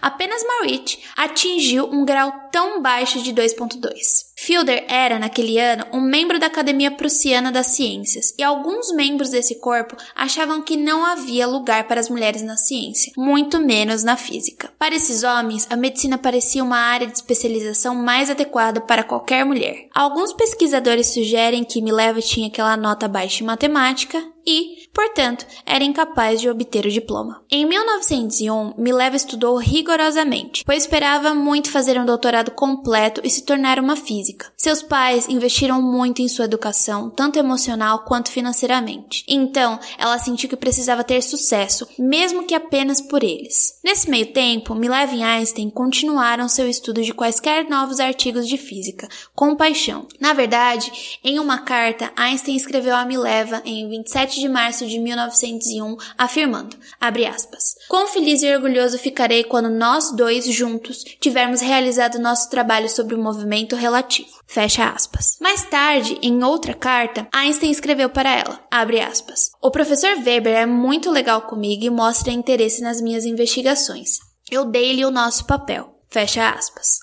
Apenas 0.00 0.42
Marit 0.44 0.98
atingiu 1.16 1.88
um 1.92 2.04
grau 2.04 2.32
tão 2.50 2.82
baixo 2.82 3.22
de 3.22 3.32
2.2. 3.32 4.31
Fielder 4.42 4.84
era, 4.88 5.20
naquele 5.20 5.56
ano, 5.56 5.86
um 5.92 6.00
membro 6.00 6.36
da 6.36 6.46
Academia 6.46 6.90
Prussiana 6.90 7.52
das 7.52 7.68
Ciências, 7.68 8.34
e 8.36 8.42
alguns 8.42 8.92
membros 8.92 9.30
desse 9.30 9.60
corpo 9.60 9.96
achavam 10.16 10.60
que 10.60 10.76
não 10.76 11.06
havia 11.06 11.46
lugar 11.46 11.86
para 11.86 12.00
as 12.00 12.08
mulheres 12.08 12.42
na 12.42 12.56
ciência, 12.56 13.12
muito 13.16 13.60
menos 13.60 14.02
na 14.02 14.16
física. 14.16 14.72
Para 14.76 14.96
esses 14.96 15.22
homens, 15.22 15.68
a 15.70 15.76
medicina 15.76 16.18
parecia 16.18 16.64
uma 16.64 16.76
área 16.76 17.06
de 17.06 17.12
especialização 17.12 17.94
mais 17.94 18.30
adequada 18.30 18.80
para 18.80 19.04
qualquer 19.04 19.44
mulher. 19.44 19.86
Alguns 19.94 20.32
pesquisadores 20.32 21.06
sugerem 21.06 21.62
que 21.62 21.80
Mileva 21.80 22.20
tinha 22.20 22.48
aquela 22.48 22.76
nota 22.76 23.06
baixa 23.06 23.44
em 23.44 23.46
matemática 23.46 24.20
e, 24.44 24.88
portanto, 24.92 25.46
era 25.64 25.84
incapaz 25.84 26.40
de 26.40 26.50
obter 26.50 26.84
o 26.84 26.90
diploma. 26.90 27.44
Em 27.48 27.64
1901, 27.64 28.74
Mileva 28.76 29.14
estudou 29.14 29.56
rigorosamente, 29.56 30.64
pois 30.64 30.82
esperava 30.82 31.32
muito 31.32 31.70
fazer 31.70 31.96
um 31.96 32.04
doutorado 32.04 32.50
completo 32.50 33.20
e 33.22 33.30
se 33.30 33.44
tornar 33.44 33.78
uma 33.78 33.94
física 33.94 34.31
física. 34.32 34.52
Seus 34.56 34.82
pais 34.82 35.28
investiram 35.28 35.80
muito 35.82 36.22
em 36.22 36.28
sua 36.28 36.46
educação, 36.46 37.10
tanto 37.10 37.38
emocional 37.38 38.00
quanto 38.00 38.30
financeiramente. 38.30 39.24
Então, 39.28 39.78
ela 39.98 40.18
sentiu 40.18 40.48
que 40.48 40.56
precisava 40.56 41.04
ter 41.04 41.22
sucesso, 41.22 41.86
mesmo 41.98 42.44
que 42.44 42.54
apenas 42.54 43.00
por 43.00 43.22
eles. 43.22 43.78
Nesse 43.84 44.08
meio 44.08 44.32
tempo, 44.32 44.74
Mileva 44.74 45.14
e 45.14 45.22
Einstein 45.22 45.70
continuaram 45.70 46.48
seu 46.48 46.68
estudo 46.68 47.02
de 47.02 47.12
quaisquer 47.12 47.68
novos 47.68 48.00
artigos 48.00 48.48
de 48.48 48.56
física, 48.56 49.08
com 49.34 49.56
paixão. 49.56 50.06
Na 50.20 50.32
verdade, 50.32 51.18
em 51.22 51.38
uma 51.38 51.58
carta, 51.58 52.12
Einstein 52.16 52.56
escreveu 52.56 52.94
a 52.94 53.04
Mileva 53.04 53.62
em 53.64 53.88
27 53.88 54.40
de 54.40 54.48
março 54.48 54.86
de 54.86 54.98
1901, 54.98 55.96
afirmando, 56.16 56.76
aspas, 57.00 57.76
Quão 57.88 58.06
feliz 58.06 58.42
e 58.42 58.52
orgulhoso 58.52 58.98
ficarei 58.98 59.44
quando 59.44 59.68
nós 59.68 60.12
dois 60.12 60.46
juntos 60.46 61.04
tivermos 61.20 61.60
realizado 61.60 62.18
nosso 62.18 62.48
trabalho 62.48 62.88
sobre 62.88 63.14
o 63.14 63.22
movimento 63.22 63.76
relativo 63.76 64.21
Fecha 64.46 64.90
aspas. 64.90 65.36
Mais 65.40 65.64
tarde, 65.64 66.18
em 66.22 66.42
outra 66.44 66.74
carta, 66.74 67.26
Einstein 67.32 67.70
escreveu 67.70 68.10
para 68.10 68.30
ela, 68.30 68.60
abre 68.70 69.00
aspas, 69.00 69.50
O 69.60 69.70
professor 69.70 70.16
Weber 70.18 70.54
é 70.54 70.66
muito 70.66 71.10
legal 71.10 71.42
comigo 71.42 71.84
e 71.84 71.90
mostra 71.90 72.32
interesse 72.32 72.82
nas 72.82 73.00
minhas 73.00 73.24
investigações. 73.24 74.18
Eu 74.50 74.66
dei-lhe 74.66 75.04
o 75.04 75.10
nosso 75.10 75.46
papel. 75.46 75.92
Fecha 76.10 76.50
aspas. 76.50 76.98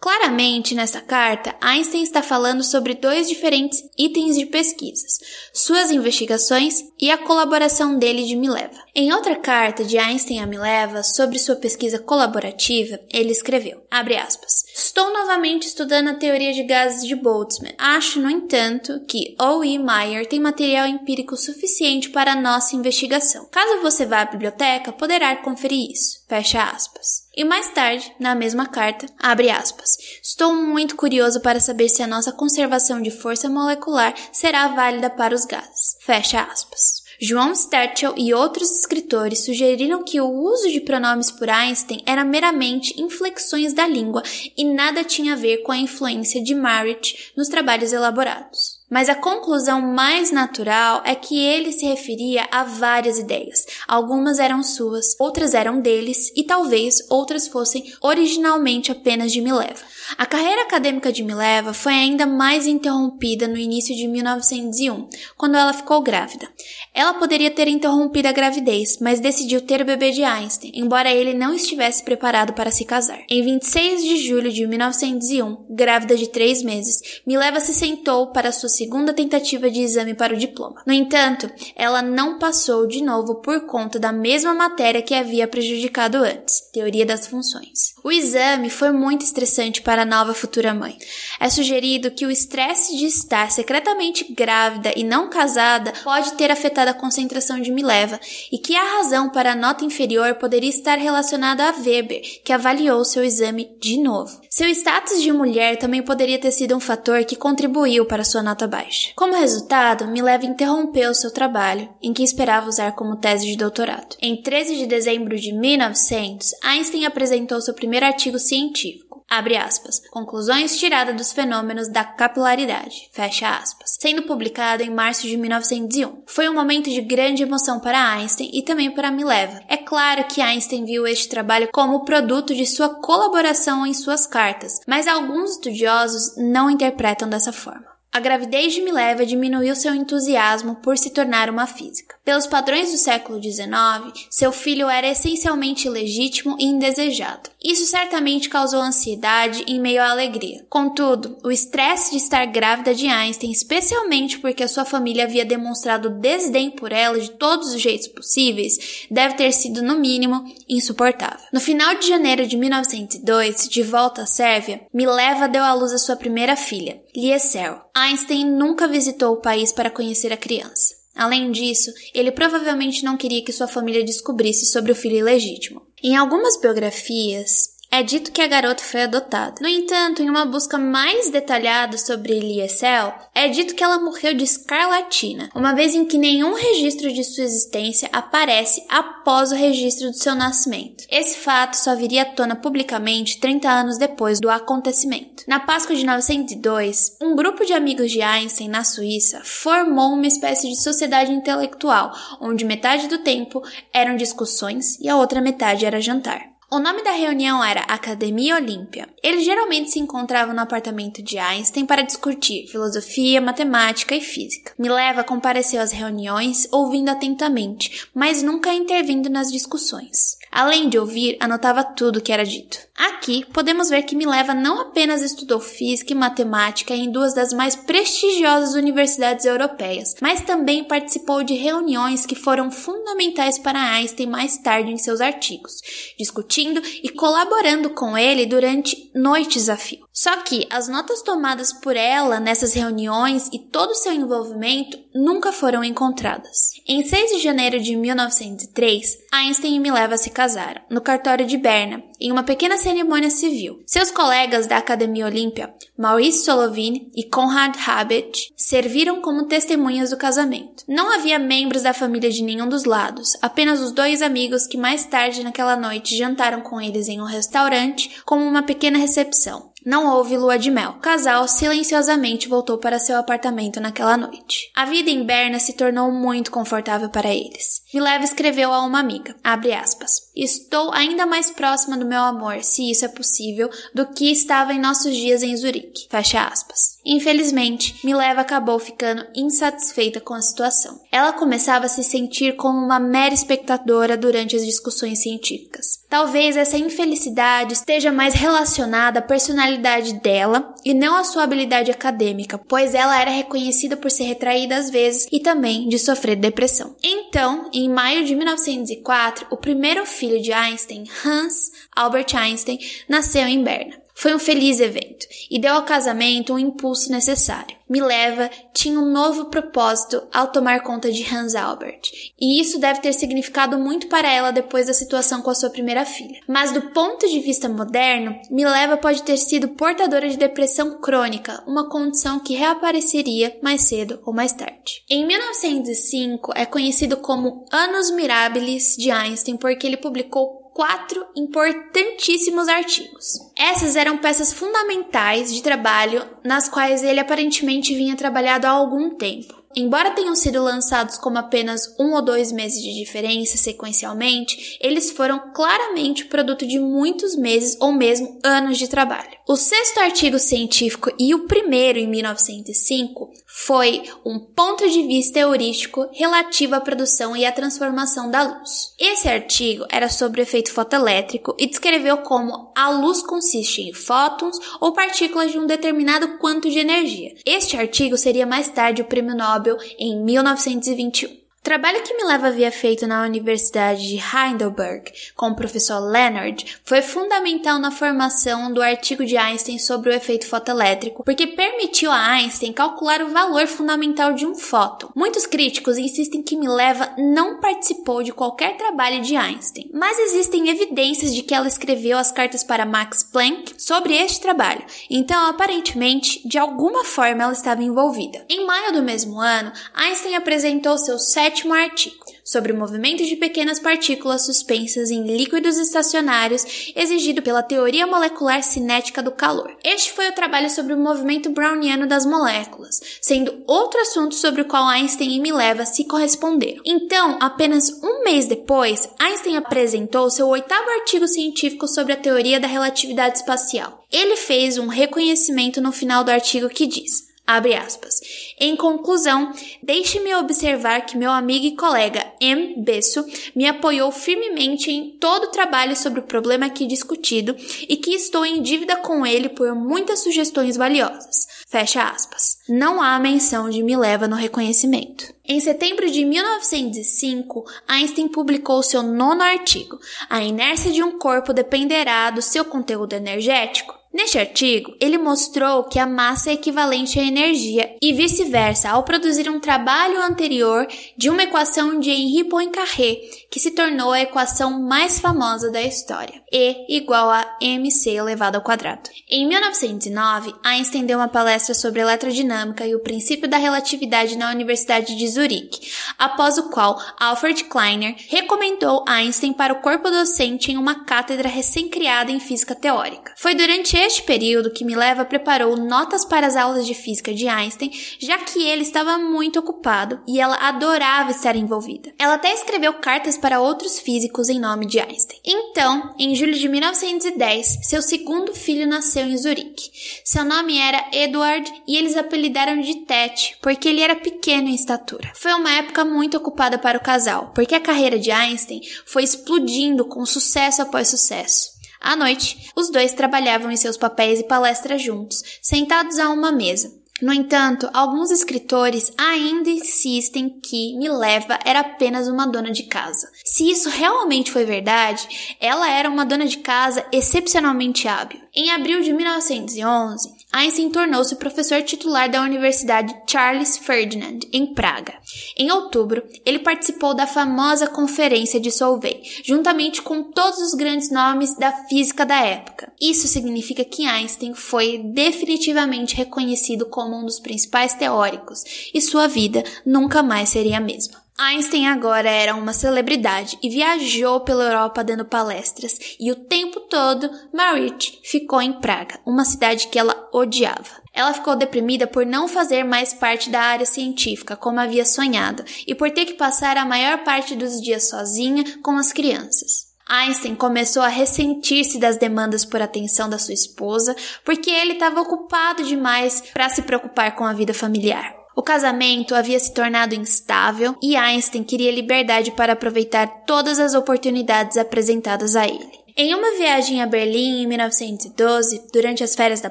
Claramente, 0.00 0.74
nessa 0.74 1.02
carta, 1.02 1.54
Einstein 1.60 2.02
está 2.02 2.22
falando 2.22 2.64
sobre 2.64 2.94
dois 2.94 3.28
diferentes 3.28 3.84
itens 3.98 4.34
de 4.34 4.46
pesquisas: 4.46 5.18
suas 5.52 5.90
investigações 5.90 6.82
e 6.98 7.10
a 7.10 7.18
colaboração 7.18 7.98
dele 7.98 8.24
de 8.24 8.34
Mileva. 8.34 8.82
Em 8.94 9.12
outra 9.12 9.36
carta 9.36 9.84
de 9.84 9.98
Einstein 9.98 10.40
a 10.40 10.46
Mileva 10.46 11.02
sobre 11.02 11.38
sua 11.38 11.56
pesquisa 11.56 11.98
colaborativa, 11.98 12.98
ele 13.12 13.30
escreveu: 13.30 13.82
aspas, 13.90 14.64
Estou 14.74 15.12
novamente 15.12 15.66
estudando 15.66 16.08
a 16.08 16.14
teoria 16.14 16.54
de 16.54 16.62
gases 16.62 17.06
de 17.06 17.14
Boltzmann. 17.14 17.74
Acho, 17.76 18.20
no 18.20 18.30
entanto, 18.30 19.00
que 19.06 19.36
O.E. 19.38 19.78
Meyer 19.78 20.26
tem 20.26 20.40
material 20.40 20.86
empírico 20.86 21.36
suficiente 21.36 22.08
para 22.08 22.32
a 22.32 22.40
nossa 22.40 22.74
investigação. 22.74 23.46
Caso 23.50 23.82
você 23.82 24.06
vá 24.06 24.22
à 24.22 24.24
biblioteca, 24.24 24.92
poderá 24.92 25.36
conferir 25.36 25.90
isso. 25.90 26.24
Fecha 26.26 26.62
aspas. 26.62 27.28
E 27.40 27.44
mais 27.44 27.70
tarde, 27.70 28.14
na 28.20 28.34
mesma 28.34 28.66
carta, 28.66 29.06
abre 29.18 29.48
aspas. 29.48 29.96
Estou 30.22 30.54
muito 30.54 30.94
curioso 30.94 31.40
para 31.40 31.58
saber 31.58 31.88
se 31.88 32.02
a 32.02 32.06
nossa 32.06 32.30
conservação 32.32 33.00
de 33.00 33.10
força 33.10 33.48
molecular 33.48 34.14
será 34.30 34.68
válida 34.68 35.08
para 35.08 35.34
os 35.34 35.46
gases. 35.46 35.96
Fecha 36.00 36.42
aspas. 36.42 37.02
João 37.18 37.54
Sterchel 37.54 38.12
e 38.18 38.34
outros 38.34 38.70
escritores 38.80 39.46
sugeriram 39.46 40.04
que 40.04 40.20
o 40.20 40.28
uso 40.28 40.68
de 40.68 40.82
pronomes 40.82 41.30
por 41.30 41.48
Einstein 41.48 42.02
era 42.04 42.26
meramente 42.26 43.00
inflexões 43.00 43.72
da 43.72 43.86
língua 43.86 44.22
e 44.54 44.62
nada 44.62 45.02
tinha 45.02 45.32
a 45.32 45.36
ver 45.36 45.62
com 45.62 45.72
a 45.72 45.78
influência 45.78 46.42
de 46.42 46.54
Marit 46.54 47.32
nos 47.34 47.48
trabalhos 47.48 47.90
elaborados. 47.90 48.69
Mas 48.90 49.08
a 49.08 49.14
conclusão 49.14 49.80
mais 49.80 50.32
natural 50.32 51.02
é 51.04 51.14
que 51.14 51.38
ele 51.38 51.70
se 51.70 51.86
referia 51.86 52.48
a 52.50 52.64
várias 52.64 53.18
ideias. 53.18 53.64
Algumas 53.86 54.40
eram 54.40 54.64
suas, 54.64 55.14
outras 55.20 55.54
eram 55.54 55.80
deles 55.80 56.32
e 56.34 56.42
talvez 56.42 57.06
outras 57.08 57.46
fossem 57.46 57.84
originalmente 58.02 58.90
apenas 58.90 59.30
de 59.30 59.40
Mileva. 59.40 59.90
A 60.18 60.26
carreira 60.26 60.62
acadêmica 60.62 61.12
de 61.12 61.22
Mileva 61.22 61.72
foi 61.72 61.92
ainda 61.92 62.26
mais 62.26 62.66
interrompida 62.66 63.46
no 63.46 63.56
início 63.56 63.94
de 63.94 64.08
1901, 64.08 65.08
quando 65.36 65.56
ela 65.56 65.72
ficou 65.72 66.02
grávida. 66.02 66.48
Ela 66.92 67.14
poderia 67.14 67.50
ter 67.50 67.68
interrompido 67.68 68.26
a 68.26 68.32
gravidez, 68.32 68.98
mas 69.00 69.20
decidiu 69.20 69.60
ter 69.60 69.80
o 69.80 69.84
bebê 69.84 70.10
de 70.10 70.24
Einstein, 70.24 70.72
embora 70.74 71.12
ele 71.12 71.32
não 71.32 71.54
estivesse 71.54 72.02
preparado 72.02 72.54
para 72.54 72.72
se 72.72 72.84
casar. 72.84 73.20
Em 73.28 73.42
26 73.42 74.02
de 74.02 74.16
julho 74.26 74.50
de 74.50 74.66
1901, 74.66 75.66
grávida 75.70 76.16
de 76.16 76.28
três 76.28 76.62
meses, 76.62 77.20
Mileva 77.24 77.60
se 77.60 77.72
sentou 77.72 78.32
para 78.32 78.50
sua 78.50 78.68
segunda 78.80 79.12
tentativa 79.12 79.70
de 79.70 79.82
exame 79.82 80.14
para 80.14 80.32
o 80.32 80.38
diploma. 80.38 80.82
No 80.86 80.92
entanto, 80.94 81.50
ela 81.76 82.00
não 82.00 82.38
passou 82.38 82.86
de 82.86 83.02
novo 83.02 83.34
por 83.42 83.66
conta 83.66 83.98
da 83.98 84.10
mesma 84.10 84.54
matéria 84.54 85.02
que 85.02 85.12
havia 85.12 85.46
prejudicado 85.46 86.16
antes, 86.16 86.62
teoria 86.72 87.04
das 87.04 87.26
funções. 87.26 87.94
O 88.02 88.10
exame 88.10 88.70
foi 88.70 88.92
muito 88.92 89.24
estressante 89.24 89.82
para 89.82 90.02
a 90.02 90.06
nova 90.06 90.32
futura 90.32 90.72
mãe. 90.72 90.96
É 91.38 91.50
sugerido 91.50 92.10
que 92.10 92.24
o 92.24 92.30
estresse 92.30 92.96
de 92.96 93.04
estar 93.04 93.50
secretamente 93.50 94.32
grávida 94.32 94.92
e 94.96 95.04
não 95.04 95.28
casada 95.28 95.92
pode 96.02 96.32
ter 96.32 96.50
afetado 96.50 96.90
a 96.90 96.94
concentração 96.94 97.60
de 97.60 97.70
Mileva 97.70 98.18
e 98.50 98.58
que 98.58 98.74
a 98.74 98.96
razão 98.96 99.28
para 99.28 99.52
a 99.52 99.56
nota 99.56 99.84
inferior 99.84 100.34
poderia 100.36 100.70
estar 100.70 100.96
relacionada 100.96 101.68
a 101.68 101.72
Weber, 101.72 102.22
que 102.42 102.52
avaliou 102.52 103.04
seu 103.04 103.22
exame 103.22 103.76
de 103.78 103.98
novo. 103.98 104.40
Seu 104.48 104.68
status 104.68 105.22
de 105.22 105.30
mulher 105.30 105.76
também 105.76 106.02
poderia 106.02 106.38
ter 106.38 106.50
sido 106.52 106.74
um 106.74 106.80
fator 106.80 107.24
que 107.24 107.36
contribuiu 107.36 108.06
para 108.06 108.24
sua 108.24 108.42
nota 108.42 108.66
baixa. 108.66 109.10
Como 109.14 109.36
resultado, 109.36 110.06
Mileva 110.08 110.46
interrompeu 110.46 111.14
seu 111.14 111.30
trabalho, 111.30 111.88
em 112.02 112.14
que 112.14 112.22
esperava 112.22 112.68
usar 112.68 112.92
como 112.92 113.16
tese 113.16 113.46
de 113.46 113.56
doutorado. 113.56 114.16
Em 114.20 114.40
13 114.40 114.76
de 114.76 114.86
dezembro 114.86 115.38
de 115.38 115.52
1900, 115.52 116.52
Einstein 116.62 117.04
apresentou 117.04 117.60
seu 117.60 117.74
primeiro 117.74 117.89
artigo 117.96 118.38
científico 118.38 119.10
abre 119.30 119.56
aspas, 119.56 120.02
conclusões 120.10 120.76
tiradas 120.76 121.14
dos 121.14 121.32
fenômenos 121.32 121.88
da 121.88 122.02
capilaridade, 122.02 123.08
fecha 123.12 123.48
aspas, 123.48 123.96
sendo 124.00 124.24
publicado 124.24 124.82
em 124.82 124.90
março 124.90 125.28
de 125.28 125.36
1901. 125.36 126.24
Foi 126.26 126.48
um 126.48 126.54
momento 126.54 126.90
de 126.90 127.00
grande 127.00 127.44
emoção 127.44 127.78
para 127.78 128.12
Einstein 128.12 128.50
e 128.52 128.62
também 128.62 128.90
para 128.90 129.12
Mileva. 129.12 129.60
É 129.68 129.76
claro 129.76 130.24
que 130.24 130.40
Einstein 130.42 130.84
viu 130.84 131.06
este 131.06 131.28
trabalho 131.28 131.68
como 131.72 132.04
produto 132.04 132.52
de 132.52 132.66
sua 132.66 133.00
colaboração 133.00 133.86
em 133.86 133.94
suas 133.94 134.26
cartas, 134.26 134.80
mas 134.86 135.06
alguns 135.06 135.52
estudiosos 135.52 136.36
não 136.36 136.68
interpretam 136.68 137.28
dessa 137.28 137.52
forma. 137.52 137.88
A 138.12 138.18
gravidez 138.18 138.72
de 138.72 138.82
Mileva 138.82 139.24
diminuiu 139.24 139.76
seu 139.76 139.94
entusiasmo 139.94 140.74
por 140.76 140.98
se 140.98 141.10
tornar 141.10 141.48
uma 141.48 141.68
física. 141.68 142.16
Pelos 142.24 142.44
padrões 142.44 142.90
do 142.90 142.98
século 142.98 143.40
XIX, 143.40 144.26
seu 144.28 144.50
filho 144.50 144.88
era 144.88 145.06
essencialmente 145.06 145.86
ilegítimo 145.86 146.56
e 146.58 146.64
indesejado. 146.64 147.50
Isso 147.62 147.86
certamente 147.86 148.48
causou 148.48 148.80
ansiedade 148.80 149.64
em 149.68 149.78
meio 149.78 150.02
à 150.02 150.10
alegria. 150.10 150.66
Contudo, 150.68 151.38
o 151.44 151.52
estresse 151.52 152.10
de 152.10 152.16
estar 152.16 152.46
grávida 152.46 152.94
de 152.94 153.06
Einstein, 153.06 153.52
especialmente 153.52 154.40
porque 154.40 154.64
a 154.64 154.68
sua 154.68 154.84
família 154.84 155.24
havia 155.24 155.44
demonstrado 155.44 156.10
desdém 156.10 156.70
por 156.70 156.90
ela 156.90 157.20
de 157.20 157.30
todos 157.32 157.72
os 157.72 157.80
jeitos 157.80 158.08
possíveis, 158.08 159.06
deve 159.08 159.34
ter 159.34 159.52
sido, 159.52 159.82
no 159.82 160.00
mínimo, 160.00 160.44
insuportável. 160.68 161.46
No 161.52 161.60
final 161.60 161.94
de 161.96 162.08
janeiro 162.08 162.44
de 162.44 162.56
1902, 162.56 163.68
de 163.68 163.82
volta 163.84 164.22
à 164.22 164.26
Sérvia, 164.26 164.80
Mileva 164.92 165.46
deu 165.46 165.62
à 165.62 165.72
luz 165.74 165.92
a 165.92 165.98
sua 165.98 166.16
primeira 166.16 166.56
filha, 166.56 167.00
Liesel. 167.14 167.80
Einstein 167.94 168.44
nunca 168.44 168.86
visitou 168.86 169.34
o 169.34 169.40
país 169.40 169.72
para 169.72 169.90
conhecer 169.90 170.32
a 170.32 170.36
criança. 170.36 170.94
Além 171.14 171.50
disso, 171.50 171.92
ele 172.14 172.30
provavelmente 172.30 173.04
não 173.04 173.16
queria 173.16 173.44
que 173.44 173.52
sua 173.52 173.66
família 173.66 174.04
descobrisse 174.04 174.66
sobre 174.66 174.92
o 174.92 174.94
filho 174.94 175.16
ilegítimo. 175.16 175.82
Em 176.02 176.16
algumas 176.16 176.58
biografias, 176.60 177.70
é 177.90 178.02
dito 178.02 178.30
que 178.30 178.40
a 178.40 178.46
garota 178.46 178.82
foi 178.82 179.02
adotada. 179.02 179.56
No 179.60 179.68
entanto, 179.68 180.22
em 180.22 180.30
uma 180.30 180.44
busca 180.44 180.78
mais 180.78 181.28
detalhada 181.30 181.98
sobre 181.98 182.34
Eliesel, 182.34 183.12
é 183.34 183.48
dito 183.48 183.74
que 183.74 183.82
ela 183.82 183.98
morreu 183.98 184.32
de 184.32 184.44
escarlatina, 184.44 185.50
uma 185.54 185.74
vez 185.74 185.94
em 185.94 186.04
que 186.04 186.16
nenhum 186.16 186.54
registro 186.54 187.12
de 187.12 187.24
sua 187.24 187.44
existência 187.44 188.08
aparece 188.12 188.84
após 188.88 189.50
o 189.50 189.56
registro 189.56 190.10
do 190.10 190.16
seu 190.16 190.34
nascimento. 190.34 191.04
Esse 191.10 191.38
fato 191.38 191.74
só 191.74 191.96
viria 191.96 192.22
à 192.22 192.26
tona 192.26 192.54
publicamente 192.54 193.40
30 193.40 193.68
anos 193.68 193.98
depois 193.98 194.38
do 194.38 194.48
acontecimento. 194.48 195.42
Na 195.48 195.58
Páscoa 195.58 195.96
de 195.96 196.06
902, 196.06 197.16
um 197.20 197.34
grupo 197.34 197.64
de 197.64 197.72
amigos 197.72 198.12
de 198.12 198.22
Einstein 198.22 198.68
na 198.68 198.84
Suíça 198.84 199.42
formou 199.44 200.12
uma 200.12 200.26
espécie 200.26 200.68
de 200.68 200.80
sociedade 200.80 201.32
intelectual, 201.32 202.12
onde 202.40 202.64
metade 202.64 203.08
do 203.08 203.18
tempo 203.18 203.62
eram 203.92 204.16
discussões 204.16 204.98
e 205.00 205.08
a 205.08 205.16
outra 205.16 205.40
metade 205.40 205.84
era 205.84 206.00
jantar. 206.00 206.49
O 206.72 206.78
nome 206.78 207.02
da 207.02 207.10
reunião 207.10 207.64
era 207.64 207.80
Academia 207.80 208.54
Olímpia. 208.54 209.08
Eles 209.24 209.44
geralmente 209.44 209.90
se 209.90 209.98
encontravam 209.98 210.54
no 210.54 210.60
apartamento 210.60 211.20
de 211.20 211.36
Einstein 211.36 211.84
para 211.84 212.02
discutir 212.02 212.68
filosofia, 212.68 213.40
matemática 213.40 214.14
e 214.14 214.20
física. 214.20 214.72
Mileva 214.78 215.24
compareceu 215.24 215.82
às 215.82 215.90
reuniões, 215.90 216.68
ouvindo 216.70 217.08
atentamente, 217.08 218.06
mas 218.14 218.40
nunca 218.40 218.72
intervindo 218.72 219.28
nas 219.28 219.50
discussões. 219.50 220.38
Além 220.48 220.88
de 220.88 220.96
ouvir, 220.96 221.36
anotava 221.40 221.82
tudo 221.82 222.20
que 222.20 222.32
era 222.32 222.44
dito. 222.44 222.78
Aqui 223.00 223.46
podemos 223.50 223.88
ver 223.88 224.02
que 224.02 224.14
Mileva 224.14 224.52
não 224.52 224.78
apenas 224.78 225.22
estudou 225.22 225.58
física 225.58 226.12
e 226.12 226.14
matemática 226.14 226.94
em 226.94 227.10
duas 227.10 227.32
das 227.32 227.50
mais 227.50 227.74
prestigiosas 227.74 228.74
universidades 228.74 229.46
europeias, 229.46 230.16
mas 230.20 230.42
também 230.42 230.84
participou 230.84 231.42
de 231.42 231.54
reuniões 231.54 232.26
que 232.26 232.34
foram 232.34 232.70
fundamentais 232.70 233.58
para 233.58 233.80
Einstein 233.94 234.26
mais 234.26 234.58
tarde 234.58 234.92
em 234.92 234.98
seus 234.98 235.22
artigos, 235.22 235.80
discutindo 236.18 236.82
e 237.02 237.08
colaborando 237.08 237.88
com 237.88 238.18
ele 238.18 238.44
durante 238.44 239.10
noites 239.14 239.70
a 239.70 239.78
fio. 239.78 240.06
Só 240.12 240.36
que 240.42 240.66
as 240.68 240.86
notas 240.86 241.22
tomadas 241.22 241.72
por 241.72 241.96
ela 241.96 242.38
nessas 242.38 242.74
reuniões 242.74 243.48
e 243.50 243.58
todo 243.58 243.92
o 243.92 243.94
seu 243.94 244.12
envolvimento 244.12 244.98
nunca 245.14 245.52
foram 245.52 245.82
encontradas. 245.82 246.72
Em 246.86 247.02
6 247.02 247.30
de 247.30 247.38
janeiro 247.38 247.80
de 247.80 247.96
1903, 247.96 249.16
Einstein 249.32 249.76
e 249.76 249.80
Mileva 249.80 250.18
se 250.18 250.28
casaram, 250.28 250.82
no 250.90 251.00
cartório 251.00 251.46
de 251.46 251.56
Berna, 251.56 252.09
em 252.20 252.30
uma 252.30 252.42
pequena 252.42 252.76
cerimônia 252.76 253.30
civil. 253.30 253.82
Seus 253.86 254.10
colegas 254.10 254.66
da 254.66 254.76
Academia 254.76 255.26
Olímpia, 255.26 255.72
Maurice 255.96 256.44
Solovin 256.44 257.10
e 257.14 257.24
Konrad 257.24 257.74
Habet, 257.86 258.52
serviram 258.56 259.20
como 259.20 259.46
testemunhas 259.46 260.10
do 260.10 260.16
casamento. 260.16 260.84
Não 260.86 261.12
havia 261.12 261.38
membros 261.38 261.82
da 261.82 261.94
família 261.94 262.30
de 262.30 262.42
nenhum 262.42 262.68
dos 262.68 262.84
lados, 262.84 263.36
apenas 263.40 263.80
os 263.80 263.92
dois 263.92 264.22
amigos 264.22 264.66
que 264.66 264.76
mais 264.76 265.04
tarde 265.06 265.42
naquela 265.42 265.76
noite 265.76 266.16
jantaram 266.16 266.60
com 266.60 266.80
eles 266.80 267.08
em 267.08 267.20
um 267.20 267.24
restaurante 267.24 268.10
como 268.24 268.44
uma 268.44 268.62
pequena 268.62 268.98
recepção. 268.98 269.69
Não 269.84 270.14
houve 270.14 270.36
lua 270.36 270.58
de 270.58 270.70
mel. 270.70 270.90
O 270.90 271.00
casal 271.00 271.48
silenciosamente 271.48 272.48
voltou 272.48 272.78
para 272.78 272.98
seu 272.98 273.16
apartamento 273.16 273.80
naquela 273.80 274.16
noite. 274.16 274.70
A 274.74 274.84
vida 274.84 275.10
em 275.10 275.24
Berna 275.24 275.58
se 275.58 275.72
tornou 275.72 276.10
muito 276.12 276.50
confortável 276.50 277.08
para 277.08 277.34
eles. 277.34 277.82
Mileva 277.92 278.24
escreveu 278.24 278.72
a 278.72 278.82
uma 278.82 279.00
amiga, 279.00 279.34
aspas, 279.42 280.30
Estou 280.36 280.92
ainda 280.92 281.26
mais 281.26 281.50
próxima 281.50 281.96
do 281.96 282.06
meu 282.06 282.20
amor, 282.20 282.62
se 282.62 282.90
isso 282.90 283.04
é 283.04 283.08
possível, 283.08 283.68
do 283.94 284.06
que 284.06 284.30
estava 284.30 284.72
em 284.72 284.80
nossos 284.80 285.14
dias 285.14 285.42
em 285.42 285.56
Zurique. 285.56 286.06
Fecha 286.08 286.42
aspas. 286.44 286.99
Infelizmente, 287.04 287.96
Mileva 288.04 288.42
acabou 288.42 288.78
ficando 288.78 289.26
insatisfeita 289.34 290.20
com 290.20 290.34
a 290.34 290.42
situação. 290.42 291.00
Ela 291.10 291.32
começava 291.32 291.86
a 291.86 291.88
se 291.88 292.04
sentir 292.04 292.56
como 292.56 292.78
uma 292.78 293.00
mera 293.00 293.34
espectadora 293.34 294.16
durante 294.16 294.54
as 294.54 294.64
discussões 294.64 295.20
científicas. 295.20 296.00
Talvez 296.08 296.56
essa 296.56 296.76
infelicidade 296.76 297.72
esteja 297.72 298.12
mais 298.12 298.34
relacionada 298.34 299.20
à 299.20 299.22
personalidade 299.22 300.14
dela 300.14 300.74
e 300.84 300.92
não 300.92 301.16
à 301.16 301.24
sua 301.24 301.44
habilidade 301.44 301.90
acadêmica, 301.90 302.58
pois 302.58 302.94
ela 302.94 303.20
era 303.20 303.30
reconhecida 303.30 303.96
por 303.96 304.10
ser 304.10 304.24
retraída 304.24 304.76
às 304.76 304.90
vezes 304.90 305.28
e 305.30 305.40
também 305.40 305.88
de 305.88 305.98
sofrer 305.98 306.36
depressão. 306.36 306.96
Então, 307.02 307.70
em 307.72 307.88
maio 307.88 308.24
de 308.24 308.34
1904, 308.34 309.46
o 309.50 309.56
primeiro 309.56 310.04
filho 310.04 310.42
de 310.42 310.52
Einstein, 310.52 311.04
Hans 311.24 311.70
Albert 311.94 312.34
Einstein, 312.34 312.78
nasceu 313.08 313.46
em 313.46 313.62
Berna. 313.62 313.99
Foi 314.20 314.34
um 314.34 314.38
feliz 314.38 314.80
evento 314.80 315.26
e 315.50 315.58
deu 315.58 315.72
ao 315.72 315.82
casamento 315.86 316.52
um 316.52 316.58
impulso 316.58 317.10
necessário. 317.10 317.74
Mileva 317.88 318.50
tinha 318.74 319.00
um 319.00 319.10
novo 319.10 319.46
propósito 319.46 320.22
ao 320.30 320.48
tomar 320.48 320.82
conta 320.82 321.10
de 321.10 321.24
Hans 321.34 321.54
Albert, 321.54 322.02
e 322.38 322.60
isso 322.60 322.78
deve 322.78 323.00
ter 323.00 323.14
significado 323.14 323.78
muito 323.78 324.08
para 324.08 324.30
ela 324.30 324.52
depois 324.52 324.86
da 324.86 324.92
situação 324.92 325.40
com 325.40 325.48
a 325.48 325.54
sua 325.54 325.70
primeira 325.70 326.04
filha. 326.04 326.38
Mas 326.46 326.70
do 326.70 326.82
ponto 326.92 327.26
de 327.26 327.40
vista 327.40 327.66
moderno, 327.66 328.38
Mileva 328.50 328.98
pode 328.98 329.22
ter 329.22 329.38
sido 329.38 329.68
portadora 329.70 330.28
de 330.28 330.36
depressão 330.36 331.00
crônica, 331.00 331.64
uma 331.66 331.88
condição 331.88 332.38
que 332.38 332.54
reapareceria 332.54 333.58
mais 333.62 333.88
cedo 333.88 334.20
ou 334.26 334.34
mais 334.34 334.52
tarde. 334.52 335.02
Em 335.08 335.26
1905 335.26 336.52
é 336.54 336.66
conhecido 336.66 337.16
como 337.16 337.64
Annus 337.72 338.10
Mirabilis 338.10 338.96
de 338.98 339.10
Einstein 339.10 339.56
porque 339.56 339.86
ele 339.86 339.96
publicou 339.96 340.59
quatro 340.72 341.26
importantíssimos 341.36 342.68
artigos. 342.68 343.38
Essas 343.56 343.96
eram 343.96 344.18
peças 344.18 344.52
fundamentais 344.52 345.52
de 345.52 345.62
trabalho 345.62 346.24
nas 346.44 346.68
quais 346.68 347.02
ele 347.02 347.20
aparentemente 347.20 347.94
vinha 347.94 348.16
trabalhado 348.16 348.66
há 348.66 348.70
algum 348.70 349.10
tempo. 349.10 349.60
Embora 349.76 350.10
tenham 350.10 350.34
sido 350.34 350.60
lançados 350.64 351.16
como 351.16 351.38
apenas 351.38 351.94
um 351.96 352.12
ou 352.14 352.22
dois 352.22 352.50
meses 352.50 352.82
de 352.82 352.92
diferença 352.92 353.56
sequencialmente, 353.56 354.76
eles 354.80 355.12
foram 355.12 355.52
claramente 355.54 356.24
produto 356.24 356.66
de 356.66 356.80
muitos 356.80 357.36
meses 357.36 357.76
ou 357.80 357.92
mesmo 357.92 358.40
anos 358.42 358.78
de 358.78 358.88
trabalho. 358.88 359.30
O 359.48 359.54
sexto 359.54 359.98
artigo 359.98 360.40
científico 360.40 361.12
e 361.16 361.34
o 361.36 361.46
primeiro 361.46 362.00
em 362.00 362.08
1905 362.08 363.30
foi 363.52 364.04
um 364.24 364.38
ponto 364.38 364.88
de 364.88 365.02
vista 365.02 365.40
heurístico 365.40 366.08
relativo 366.12 366.76
à 366.76 366.80
produção 366.80 367.36
e 367.36 367.44
à 367.44 367.50
transformação 367.50 368.30
da 368.30 368.42
luz. 368.44 368.94
Esse 368.96 369.28
artigo 369.28 369.84
era 369.90 370.08
sobre 370.08 370.40
o 370.40 370.42
efeito 370.42 370.72
fotoelétrico 370.72 371.56
e 371.58 371.66
descreveu 371.66 372.18
como 372.18 372.72
a 372.76 372.90
luz 372.90 373.22
consiste 373.22 373.82
em 373.82 373.92
fótons 373.92 374.56
ou 374.80 374.92
partículas 374.92 375.50
de 375.50 375.58
um 375.58 375.66
determinado 375.66 376.38
quanto 376.38 376.70
de 376.70 376.78
energia. 376.78 377.34
Este 377.44 377.76
artigo 377.76 378.16
seria 378.16 378.46
mais 378.46 378.68
tarde 378.68 379.02
o 379.02 379.06
prêmio 379.06 379.36
Nobel 379.36 379.76
em 379.98 380.22
1921. 380.24 381.39
O 381.60 381.62
trabalho 381.70 382.02
que 382.02 382.14
Mileva 382.14 382.48
havia 382.48 382.72
feito 382.72 383.06
na 383.06 383.22
Universidade 383.22 384.08
de 384.08 384.16
Heidelberg 384.16 385.12
com 385.36 385.48
o 385.48 385.54
professor 385.54 386.00
Leonard 386.00 386.78
foi 386.82 387.02
fundamental 387.02 387.78
na 387.78 387.90
formação 387.90 388.72
do 388.72 388.80
artigo 388.80 389.26
de 389.26 389.36
Einstein 389.36 389.78
sobre 389.78 390.08
o 390.08 390.12
efeito 390.12 390.46
fotoelétrico, 390.46 391.22
porque 391.22 391.48
permitiu 391.48 392.10
a 392.10 392.16
Einstein 392.16 392.72
calcular 392.72 393.20
o 393.20 393.28
valor 393.28 393.66
fundamental 393.66 394.32
de 394.32 394.46
um 394.46 394.54
fóton. 394.54 395.10
Muitos 395.14 395.44
críticos 395.44 395.98
insistem 395.98 396.42
que 396.42 396.56
Mileva 396.56 397.12
não 397.18 397.60
participou 397.60 398.22
de 398.22 398.32
qualquer 398.32 398.78
trabalho 398.78 399.20
de 399.20 399.36
Einstein, 399.36 399.90
mas 399.92 400.18
existem 400.18 400.70
evidências 400.70 401.34
de 401.34 401.42
que 401.42 401.54
ela 401.54 401.68
escreveu 401.68 402.16
as 402.16 402.32
cartas 402.32 402.64
para 402.64 402.86
Max 402.86 403.22
Planck 403.22 403.74
sobre 403.76 404.14
este 404.16 404.40
trabalho, 404.40 404.82
então 405.10 405.50
aparentemente, 405.50 406.40
de 406.48 406.58
alguma 406.58 407.04
forma 407.04 407.42
ela 407.42 407.52
estava 407.52 407.84
envolvida. 407.84 408.46
Em 408.48 408.64
maio 408.66 408.94
do 408.94 409.02
mesmo 409.02 409.38
ano, 409.38 409.70
Einstein 409.94 410.36
apresentou 410.36 410.96
seus 410.96 411.30
sete 411.30 411.49
sétimo 411.50 411.74
artigo, 411.74 412.24
sobre 412.44 412.72
o 412.72 412.76
movimento 412.76 413.24
de 413.24 413.34
pequenas 413.34 413.80
partículas 413.80 414.46
suspensas 414.46 415.10
em 415.10 415.24
líquidos 415.24 415.76
estacionários, 415.78 416.92
exigido 416.94 417.42
pela 417.42 417.62
teoria 417.62 418.06
molecular 418.06 418.62
cinética 418.62 419.20
do 419.20 419.32
calor. 419.32 419.76
Este 419.82 420.12
foi 420.12 420.28
o 420.28 420.34
trabalho 420.34 420.70
sobre 420.70 420.94
o 420.94 420.98
movimento 420.98 421.50
browniano 421.50 422.06
das 422.06 422.24
moléculas, 422.24 423.00
sendo 423.20 423.64
outro 423.66 424.00
assunto 424.00 424.36
sobre 424.36 424.62
o 424.62 424.64
qual 424.64 424.86
Einstein 424.86 425.36
e 425.36 425.40
Mileva 425.40 425.84
se 425.84 426.04
corresponderam. 426.04 426.82
Então, 426.86 427.36
apenas 427.40 427.90
um 428.00 428.22
mês 428.22 428.46
depois, 428.46 429.08
Einstein 429.18 429.56
apresentou 429.56 430.30
seu 430.30 430.46
oitavo 430.46 430.88
artigo 431.00 431.26
científico 431.26 431.88
sobre 431.88 432.12
a 432.12 432.16
teoria 432.16 432.60
da 432.60 432.68
relatividade 432.68 433.38
espacial. 433.38 434.04
Ele 434.10 434.36
fez 434.36 434.78
um 434.78 434.86
reconhecimento 434.86 435.80
no 435.80 435.90
final 435.90 436.22
do 436.22 436.30
artigo 436.30 436.68
que 436.68 436.86
diz: 436.86 437.29
Abre 437.50 437.74
aspas. 437.74 438.20
Em 438.60 438.76
conclusão, 438.76 439.52
deixe-me 439.82 440.32
observar 440.36 441.00
que 441.00 441.16
meu 441.16 441.32
amigo 441.32 441.66
e 441.66 441.74
colega 441.74 442.24
M. 442.40 442.80
Besso 442.80 443.26
me 443.56 443.66
apoiou 443.66 444.12
firmemente 444.12 444.88
em 444.88 445.18
todo 445.18 445.44
o 445.44 445.50
trabalho 445.50 445.96
sobre 445.96 446.20
o 446.20 446.22
problema 446.22 446.66
aqui 446.66 446.86
discutido 446.86 447.56
e 447.88 447.96
que 447.96 448.14
estou 448.14 448.46
em 448.46 448.62
dívida 448.62 448.98
com 448.98 449.26
ele 449.26 449.48
por 449.48 449.74
muitas 449.74 450.20
sugestões 450.20 450.76
valiosas. 450.76 451.48
Fecha 451.66 452.04
aspas. 452.04 452.58
Não 452.68 453.02
há 453.02 453.18
menção 453.18 453.68
de 453.68 453.82
me 453.82 453.96
leva 453.96 454.28
no 454.28 454.36
reconhecimento. 454.36 455.34
Em 455.44 455.58
setembro 455.58 456.08
de 456.08 456.24
1905, 456.24 457.64
Einstein 457.88 458.28
publicou 458.28 458.80
seu 458.80 459.02
nono 459.02 459.42
artigo, 459.42 459.98
A 460.28 460.40
inércia 460.40 460.92
de 460.92 461.02
um 461.02 461.18
corpo 461.18 461.52
dependerá 461.52 462.30
do 462.30 462.40
seu 462.40 462.64
conteúdo 462.64 463.14
energético. 463.14 463.99
Neste 464.12 464.40
artigo, 464.40 464.92
ele 465.00 465.18
mostrou 465.18 465.84
que 465.84 465.96
a 465.96 466.04
massa 466.04 466.50
é 466.50 466.54
equivalente 466.54 467.16
à 467.20 467.22
energia 467.22 467.94
e 468.02 468.12
vice-versa 468.12 468.90
ao 468.90 469.04
produzir 469.04 469.48
um 469.48 469.60
trabalho 469.60 470.20
anterior 470.20 470.84
de 471.16 471.30
uma 471.30 471.44
equação 471.44 472.00
de 472.00 472.10
Henri 472.10 472.42
Poincaré, 472.42 473.20
que 473.50 473.58
se 473.58 473.72
tornou 473.72 474.12
a 474.12 474.20
equação 474.20 474.80
mais 474.80 475.18
famosa 475.18 475.70
da 475.72 475.82
história, 475.82 476.40
E 476.52 476.96
igual 476.96 477.28
a 477.30 477.56
mc 477.60 478.08
elevado 478.08 478.56
ao 478.56 478.62
quadrado. 478.62 479.10
Em 479.28 479.46
1909, 479.48 480.54
Einstein 480.64 481.04
deu 481.04 481.18
uma 481.18 481.26
palestra 481.26 481.74
sobre 481.74 482.00
eletrodinâmica 482.00 482.86
e 482.86 482.94
o 482.94 483.00
princípio 483.00 483.48
da 483.48 483.56
relatividade 483.56 484.38
na 484.38 484.50
Universidade 484.50 485.16
de 485.16 485.28
Zurique, 485.28 485.90
após 486.16 486.58
o 486.58 486.70
qual 486.70 487.00
Alfred 487.18 487.64
Kleiner 487.64 488.14
recomendou 488.28 489.04
Einstein 489.08 489.52
para 489.52 489.72
o 489.72 489.80
corpo 489.80 490.08
docente 490.10 490.70
em 490.70 490.76
uma 490.76 491.04
cátedra 491.04 491.48
recém-criada 491.48 492.30
em 492.30 492.38
física 492.38 492.74
teórica. 492.74 493.34
Foi 493.36 493.54
durante 493.54 493.96
este 493.96 494.22
período 494.22 494.70
que 494.70 494.84
Mileva 494.84 495.24
preparou 495.24 495.76
notas 495.76 496.24
para 496.24 496.46
as 496.46 496.56
aulas 496.56 496.86
de 496.86 496.94
física 496.94 497.34
de 497.34 497.48
Einstein, 497.48 497.90
já 498.20 498.38
que 498.38 498.62
ele 498.62 498.82
estava 498.82 499.18
muito 499.18 499.58
ocupado 499.58 500.20
e 500.28 500.40
ela 500.40 500.56
adorava 500.56 501.32
estar 501.32 501.56
envolvida. 501.56 502.12
Ela 502.18 502.34
até 502.34 502.52
escreveu 502.52 502.94
cartas 502.94 503.39
para 503.40 503.60
outros 503.60 503.98
físicos 503.98 504.48
em 504.48 504.60
nome 504.60 504.86
de 504.86 505.00
Einstein. 505.00 505.40
Então, 505.44 506.14
em 506.18 506.34
julho 506.34 506.54
de 506.54 506.68
1910, 506.68 507.80
seu 507.82 508.02
segundo 508.02 508.54
filho 508.54 508.86
nasceu 508.86 509.26
em 509.26 509.36
Zurique. 509.36 509.90
Seu 510.24 510.44
nome 510.44 510.78
era 510.78 511.08
Edward 511.12 511.70
e 511.88 511.96
eles 511.96 512.16
apelidaram 512.16 512.80
de 512.80 513.06
Ted, 513.06 513.56
porque 513.60 513.88
ele 513.88 514.00
era 514.00 514.14
pequeno 514.14 514.68
em 514.68 514.74
estatura. 514.74 515.32
Foi 515.34 515.52
uma 515.54 515.72
época 515.72 516.04
muito 516.04 516.36
ocupada 516.36 516.78
para 516.78 516.98
o 516.98 517.02
casal, 517.02 517.52
porque 517.54 517.74
a 517.74 517.80
carreira 517.80 518.18
de 518.18 518.30
Einstein 518.30 518.80
foi 519.04 519.24
explodindo 519.24 520.04
com 520.04 520.24
sucesso 520.24 520.82
após 520.82 521.08
sucesso. 521.08 521.80
À 522.00 522.16
noite, 522.16 522.70
os 522.74 522.90
dois 522.90 523.12
trabalhavam 523.12 523.70
em 523.70 523.76
seus 523.76 523.96
papéis 523.96 524.40
e 524.40 524.44
palestras 524.44 525.02
juntos, 525.02 525.42
sentados 525.60 526.18
a 526.18 526.30
uma 526.30 526.50
mesa. 526.50 526.99
No 527.20 527.32
entanto, 527.32 527.88
alguns 527.92 528.30
escritores 528.30 529.12
ainda 529.18 529.68
insistem 529.68 530.48
que 530.48 530.96
Mileva 530.96 531.58
era 531.64 531.80
apenas 531.80 532.28
uma 532.28 532.46
dona 532.46 532.70
de 532.70 532.84
casa. 532.84 533.30
Se 533.44 533.70
isso 533.70 533.90
realmente 533.90 534.50
foi 534.50 534.64
verdade, 534.64 535.56
ela 535.60 535.88
era 535.90 536.08
uma 536.08 536.24
dona 536.24 536.46
de 536.46 536.58
casa 536.58 537.04
excepcionalmente 537.12 538.08
hábil. 538.08 538.40
Em 538.52 538.72
abril 538.72 539.00
de 539.00 539.12
1911, 539.12 540.28
Einstein 540.52 540.90
tornou-se 540.90 541.36
professor 541.36 541.82
titular 541.82 542.28
da 542.28 542.42
Universidade 542.42 543.14
Charles 543.24 543.78
Ferdinand, 543.78 544.40
em 544.52 544.74
Praga. 544.74 545.14
Em 545.56 545.70
outubro, 545.70 546.20
ele 546.44 546.58
participou 546.58 547.14
da 547.14 547.28
famosa 547.28 547.86
Conferência 547.86 548.58
de 548.58 548.72
Solvay, 548.72 549.22
juntamente 549.44 550.02
com 550.02 550.32
todos 550.32 550.58
os 550.58 550.74
grandes 550.74 551.12
nomes 551.12 551.56
da 551.56 551.70
física 551.86 552.26
da 552.26 552.40
época. 552.40 552.92
Isso 553.00 553.28
significa 553.28 553.84
que 553.84 554.04
Einstein 554.04 554.52
foi 554.52 554.98
definitivamente 554.98 556.16
reconhecido 556.16 556.86
como 556.86 557.16
um 557.16 557.24
dos 557.24 557.38
principais 557.38 557.94
teóricos 557.94 558.64
e 558.92 559.00
sua 559.00 559.28
vida 559.28 559.62
nunca 559.86 560.24
mais 560.24 560.48
seria 560.48 560.78
a 560.78 560.80
mesma. 560.80 561.19
Einstein 561.42 561.88
agora 561.88 562.28
era 562.28 562.54
uma 562.54 562.74
celebridade 562.74 563.58
e 563.62 563.70
viajou 563.70 564.40
pela 564.40 564.64
Europa 564.64 565.02
dando 565.02 565.24
palestras, 565.24 565.98
e 566.20 566.30
o 566.30 566.36
tempo 566.36 566.80
todo 566.80 567.30
Marit 567.50 568.20
ficou 568.22 568.60
em 568.60 568.74
Praga, 568.74 569.18
uma 569.24 569.46
cidade 569.46 569.88
que 569.88 569.98
ela 569.98 570.28
odiava. 570.34 571.00
Ela 571.14 571.32
ficou 571.32 571.56
deprimida 571.56 572.06
por 572.06 572.26
não 572.26 572.46
fazer 572.46 572.84
mais 572.84 573.14
parte 573.14 573.48
da 573.48 573.58
área 573.58 573.86
científica 573.86 574.54
como 574.54 574.80
havia 574.80 575.06
sonhado 575.06 575.64
e 575.86 575.94
por 575.94 576.10
ter 576.10 576.26
que 576.26 576.34
passar 576.34 576.76
a 576.76 576.84
maior 576.84 577.24
parte 577.24 577.56
dos 577.56 577.80
dias 577.80 578.10
sozinha 578.10 578.62
com 578.82 578.98
as 578.98 579.10
crianças. 579.10 579.88
Einstein 580.06 580.54
começou 580.54 581.02
a 581.02 581.08
ressentir-se 581.08 581.98
das 581.98 582.18
demandas 582.18 582.66
por 582.66 582.82
atenção 582.82 583.30
da 583.30 583.38
sua 583.38 583.54
esposa 583.54 584.14
porque 584.44 584.68
ele 584.68 584.92
estava 584.92 585.22
ocupado 585.22 585.84
demais 585.84 586.42
para 586.52 586.68
se 586.68 586.82
preocupar 586.82 587.34
com 587.34 587.44
a 587.44 587.54
vida 587.54 587.72
familiar. 587.72 588.39
O 588.54 588.62
casamento 588.62 589.34
havia 589.34 589.58
se 589.58 589.72
tornado 589.72 590.14
instável 590.14 590.96
e 591.02 591.16
Einstein 591.16 591.62
queria 591.62 591.92
liberdade 591.92 592.50
para 592.50 592.72
aproveitar 592.72 593.44
todas 593.46 593.78
as 593.78 593.94
oportunidades 593.94 594.76
apresentadas 594.76 595.56
a 595.56 595.66
ele. 595.66 596.00
Em 596.16 596.34
uma 596.34 596.56
viagem 596.58 597.00
a 597.00 597.06
Berlim 597.06 597.62
em 597.62 597.66
1912, 597.66 598.88
durante 598.92 599.22
as 599.24 599.34
férias 599.34 599.60
da 599.60 599.70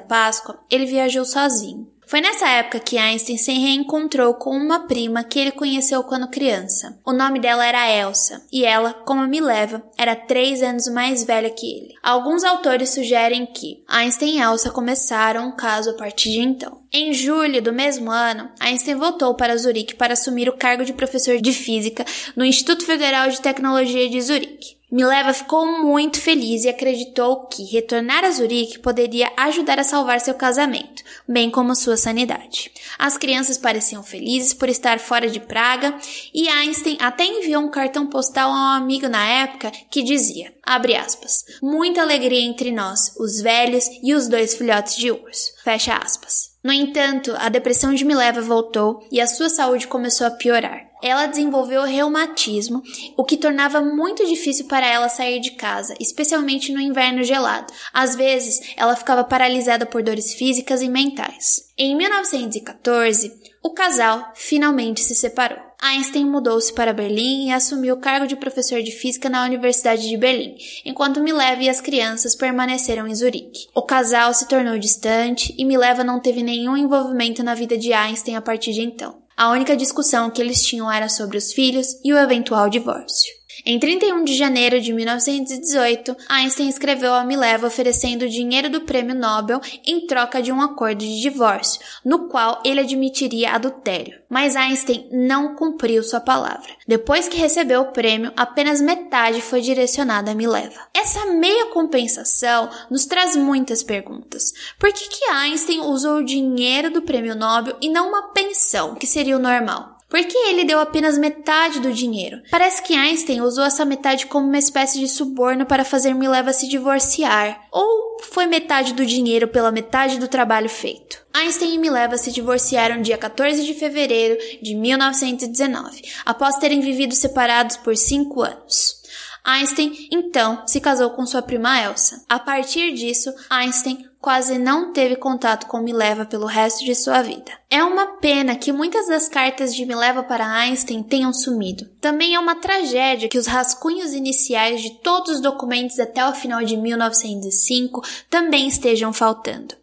Páscoa, 0.00 0.58
ele 0.70 0.86
viajou 0.86 1.24
sozinho. 1.24 1.86
Foi 2.10 2.20
nessa 2.20 2.48
época 2.48 2.80
que 2.80 2.98
Einstein 2.98 3.36
se 3.36 3.52
reencontrou 3.52 4.34
com 4.34 4.50
uma 4.50 4.88
prima 4.88 5.22
que 5.22 5.38
ele 5.38 5.52
conheceu 5.52 6.02
quando 6.02 6.26
criança. 6.26 6.98
O 7.06 7.12
nome 7.12 7.38
dela 7.38 7.64
era 7.64 7.88
Elsa, 7.88 8.44
e 8.52 8.64
ela, 8.64 8.92
como 8.92 9.28
Mileva, 9.28 9.80
era 9.96 10.16
três 10.16 10.60
anos 10.60 10.88
mais 10.88 11.22
velha 11.22 11.48
que 11.48 11.64
ele. 11.64 11.94
Alguns 12.02 12.42
autores 12.42 12.90
sugerem 12.90 13.46
que 13.46 13.84
Einstein 13.86 14.38
e 14.38 14.40
Elsa 14.40 14.72
começaram 14.72 15.46
um 15.46 15.52
caso 15.52 15.90
a 15.90 15.94
partir 15.94 16.32
de 16.32 16.40
então. 16.40 16.80
Em 16.92 17.12
julho 17.12 17.62
do 17.62 17.72
mesmo 17.72 18.10
ano, 18.10 18.50
Einstein 18.58 18.96
voltou 18.96 19.36
para 19.36 19.56
Zurique 19.56 19.94
para 19.94 20.14
assumir 20.14 20.48
o 20.48 20.58
cargo 20.58 20.84
de 20.84 20.92
professor 20.92 21.40
de 21.40 21.52
física 21.52 22.04
no 22.34 22.44
Instituto 22.44 22.84
Federal 22.84 23.30
de 23.30 23.40
Tecnologia 23.40 24.10
de 24.10 24.20
Zurique. 24.20 24.79
Mileva 24.90 25.32
ficou 25.32 25.64
muito 25.84 26.20
feliz 26.20 26.64
e 26.64 26.68
acreditou 26.68 27.46
que 27.46 27.62
retornar 27.64 28.24
a 28.24 28.30
Zurique 28.32 28.80
poderia 28.80 29.30
ajudar 29.36 29.78
a 29.78 29.84
salvar 29.84 30.20
seu 30.20 30.34
casamento, 30.34 31.04
bem 31.28 31.48
como 31.48 31.76
sua 31.76 31.96
sanidade. 31.96 32.72
As 32.98 33.16
crianças 33.16 33.56
pareciam 33.56 34.02
felizes 34.02 34.52
por 34.52 34.68
estar 34.68 34.98
fora 34.98 35.30
de 35.30 35.38
Praga 35.38 35.96
e 36.34 36.48
Einstein 36.48 36.98
até 37.00 37.24
enviou 37.24 37.62
um 37.62 37.70
cartão 37.70 38.08
postal 38.08 38.50
a 38.50 38.54
um 38.54 38.82
amigo 38.82 39.08
na 39.08 39.24
época 39.24 39.70
que 39.88 40.02
dizia, 40.02 40.52
abre 40.60 40.96
aspas, 40.96 41.44
muita 41.62 42.02
alegria 42.02 42.40
entre 42.40 42.72
nós, 42.72 43.14
os 43.16 43.40
velhos 43.40 43.84
e 44.02 44.12
os 44.12 44.26
dois 44.26 44.54
filhotes 44.54 44.96
de 44.96 45.12
urso, 45.12 45.52
fecha 45.62 45.94
aspas. 45.94 46.50
No 46.64 46.72
entanto, 46.72 47.32
a 47.38 47.48
depressão 47.48 47.94
de 47.94 48.04
Mileva 48.04 48.42
voltou 48.42 49.06
e 49.10 49.20
a 49.20 49.28
sua 49.28 49.48
saúde 49.48 49.86
começou 49.86 50.26
a 50.26 50.30
piorar. 50.30 50.89
Ela 51.02 51.26
desenvolveu 51.26 51.82
reumatismo, 51.82 52.82
o 53.16 53.24
que 53.24 53.36
tornava 53.36 53.80
muito 53.80 54.26
difícil 54.26 54.66
para 54.66 54.86
ela 54.86 55.08
sair 55.08 55.40
de 55.40 55.52
casa, 55.52 55.94
especialmente 56.00 56.72
no 56.72 56.80
inverno 56.80 57.22
gelado. 57.22 57.72
Às 57.92 58.16
vezes, 58.16 58.60
ela 58.76 58.96
ficava 58.96 59.24
paralisada 59.24 59.86
por 59.86 60.02
dores 60.02 60.34
físicas 60.34 60.82
e 60.82 60.88
mentais. 60.88 61.70
Em 61.76 61.96
1914, 61.96 63.32
o 63.62 63.70
casal 63.70 64.32
finalmente 64.34 65.00
se 65.00 65.14
separou. 65.14 65.58
Einstein 65.82 66.26
mudou-se 66.26 66.72
para 66.72 66.92
Berlim 66.92 67.48
e 67.48 67.52
assumiu 67.52 67.94
o 67.94 68.00
cargo 68.00 68.26
de 68.26 68.36
professor 68.36 68.82
de 68.82 68.90
física 68.90 69.30
na 69.30 69.44
Universidade 69.44 70.08
de 70.08 70.16
Berlim, 70.16 70.56
enquanto 70.84 71.22
Mileva 71.22 71.62
e 71.62 71.68
as 71.70 71.80
crianças 71.80 72.34
permaneceram 72.34 73.06
em 73.06 73.14
Zurique. 73.14 73.68
O 73.74 73.82
casal 73.82 74.34
se 74.34 74.46
tornou 74.46 74.78
distante 74.78 75.54
e 75.56 75.64
Mileva 75.64 76.04
não 76.04 76.20
teve 76.20 76.42
nenhum 76.42 76.76
envolvimento 76.76 77.42
na 77.42 77.54
vida 77.54 77.78
de 77.78 77.92
Einstein 77.94 78.36
a 78.36 78.42
partir 78.42 78.72
de 78.72 78.82
então. 78.82 79.19
A 79.40 79.48
única 79.48 79.74
discussão 79.74 80.30
que 80.30 80.42
eles 80.42 80.62
tinham 80.62 80.92
era 80.92 81.08
sobre 81.08 81.38
os 81.38 81.50
filhos 81.50 81.98
e 82.04 82.12
o 82.12 82.18
eventual 82.18 82.68
divórcio. 82.68 83.39
Em 83.64 83.78
31 83.78 84.24
de 84.24 84.34
janeiro 84.34 84.80
de 84.80 84.92
1918, 84.92 86.16
Einstein 86.28 86.68
escreveu 86.68 87.12
a 87.14 87.24
Mileva 87.24 87.66
oferecendo 87.66 88.22
o 88.24 88.28
dinheiro 88.28 88.70
do 88.70 88.82
prêmio 88.82 89.14
Nobel 89.14 89.60
em 89.86 90.06
troca 90.06 90.40
de 90.40 90.50
um 90.50 90.62
acordo 90.62 90.98
de 90.98 91.20
divórcio, 91.20 91.80
no 92.04 92.28
qual 92.28 92.62
ele 92.64 92.80
admitiria 92.80 93.52
adultério. 93.52 94.18
Mas 94.28 94.56
Einstein 94.56 95.08
não 95.12 95.54
cumpriu 95.56 96.02
sua 96.02 96.20
palavra. 96.20 96.70
Depois 96.86 97.28
que 97.28 97.36
recebeu 97.36 97.82
o 97.82 97.92
prêmio, 97.92 98.32
apenas 98.36 98.80
metade 98.80 99.42
foi 99.42 99.60
direcionada 99.60 100.30
a 100.30 100.34
Mileva. 100.34 100.80
Essa 100.94 101.26
meia 101.26 101.66
compensação 101.66 102.70
nos 102.90 103.04
traz 103.04 103.36
muitas 103.36 103.82
perguntas. 103.82 104.54
Por 104.78 104.92
que, 104.92 105.08
que 105.08 105.30
Einstein 105.30 105.80
usou 105.80 106.18
o 106.18 106.24
dinheiro 106.24 106.90
do 106.90 107.02
prêmio 107.02 107.34
Nobel 107.34 107.76
e 107.80 107.88
não 107.88 108.08
uma 108.08 108.28
pensão, 108.32 108.94
que 108.94 109.06
seria 109.06 109.36
o 109.36 109.40
normal? 109.40 109.99
Por 110.10 110.24
que 110.24 110.36
ele 110.36 110.64
deu 110.64 110.80
apenas 110.80 111.16
metade 111.16 111.78
do 111.78 111.92
dinheiro? 111.92 112.42
Parece 112.50 112.82
que 112.82 112.96
Einstein 112.96 113.42
usou 113.42 113.62
essa 113.62 113.84
metade 113.84 114.26
como 114.26 114.44
uma 114.44 114.58
espécie 114.58 114.98
de 114.98 115.06
suborno 115.06 115.64
para 115.64 115.84
fazer 115.84 116.12
Mileva 116.14 116.52
se 116.52 116.66
divorciar. 116.66 117.68
Ou 117.70 118.18
foi 118.24 118.46
metade 118.46 118.92
do 118.92 119.06
dinheiro 119.06 119.46
pela 119.46 119.70
metade 119.70 120.18
do 120.18 120.26
trabalho 120.26 120.68
feito? 120.68 121.24
Einstein 121.32 121.74
e 121.74 121.78
Mileva 121.78 122.18
se 122.18 122.32
divorciaram 122.32 123.00
dia 123.00 123.16
14 123.16 123.64
de 123.64 123.72
fevereiro 123.72 124.36
de 124.60 124.74
1919, 124.74 126.02
após 126.26 126.56
terem 126.56 126.80
vivido 126.80 127.14
separados 127.14 127.76
por 127.76 127.96
cinco 127.96 128.42
anos. 128.42 129.00
Einstein 129.44 130.08
então 130.10 130.66
se 130.66 130.80
casou 130.80 131.10
com 131.10 131.24
sua 131.24 131.40
prima 131.40 131.80
Elsa. 131.80 132.24
A 132.28 132.38
partir 132.40 132.92
disso, 132.92 133.32
Einstein 133.48 134.09
quase 134.20 134.58
não 134.58 134.92
teve 134.92 135.16
contato 135.16 135.66
com 135.66 135.80
Mileva 135.80 136.26
pelo 136.26 136.46
resto 136.46 136.84
de 136.84 136.94
sua 136.94 137.22
vida. 137.22 137.52
É 137.70 137.82
uma 137.82 138.18
pena 138.18 138.54
que 138.54 138.72
muitas 138.72 139.06
das 139.06 139.28
cartas 139.28 139.74
de 139.74 139.86
Mileva 139.86 140.22
para 140.22 140.46
Einstein 140.46 141.02
tenham 141.02 141.32
sumido. 141.32 141.86
Também 142.00 142.34
é 142.34 142.38
uma 142.38 142.54
tragédia 142.54 143.28
que 143.28 143.38
os 143.38 143.46
rascunhos 143.46 144.12
iniciais 144.12 144.82
de 144.82 144.90
todos 144.98 145.36
os 145.36 145.40
documentos 145.40 145.98
até 145.98 146.26
o 146.26 146.34
final 146.34 146.62
de 146.62 146.76
1905 146.76 148.02
também 148.28 148.68
estejam 148.68 149.12
faltando. 149.12 149.74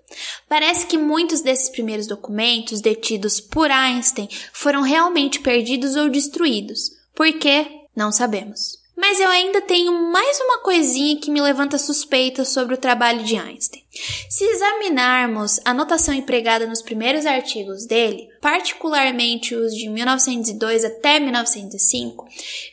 Parece 0.48 0.86
que 0.86 0.98
muitos 0.98 1.42
desses 1.42 1.70
primeiros 1.70 2.08
documentos 2.08 2.80
detidos 2.80 3.42
por 3.42 3.70
Einstein 3.72 4.30
foram 4.54 4.82
realmente 4.82 5.40
perdidos 5.40 5.96
ou 5.96 6.10
destruídos. 6.10 6.92
Por 7.14 7.32
quê? 7.34 7.68
Não 7.96 8.12
sabemos. 8.12 8.87
Mas 8.98 9.20
eu 9.20 9.30
ainda 9.30 9.62
tenho 9.62 9.94
mais 10.12 10.40
uma 10.40 10.58
coisinha 10.58 11.20
que 11.22 11.30
me 11.30 11.40
levanta 11.40 11.78
suspeitas 11.78 12.48
sobre 12.48 12.74
o 12.74 12.80
trabalho 12.80 13.24
de 13.24 13.38
Einstein. 13.38 13.84
Se 14.28 14.44
examinarmos 14.44 15.60
a 15.64 15.72
notação 15.72 16.16
empregada 16.16 16.66
nos 16.66 16.82
primeiros 16.82 17.28
artigos 17.28 17.86
dele, 17.86 18.28
particularmente 18.42 19.54
os 19.54 19.76
de 19.76 19.88
1902 19.88 20.84
até 20.84 21.20
1905, 21.20 22.26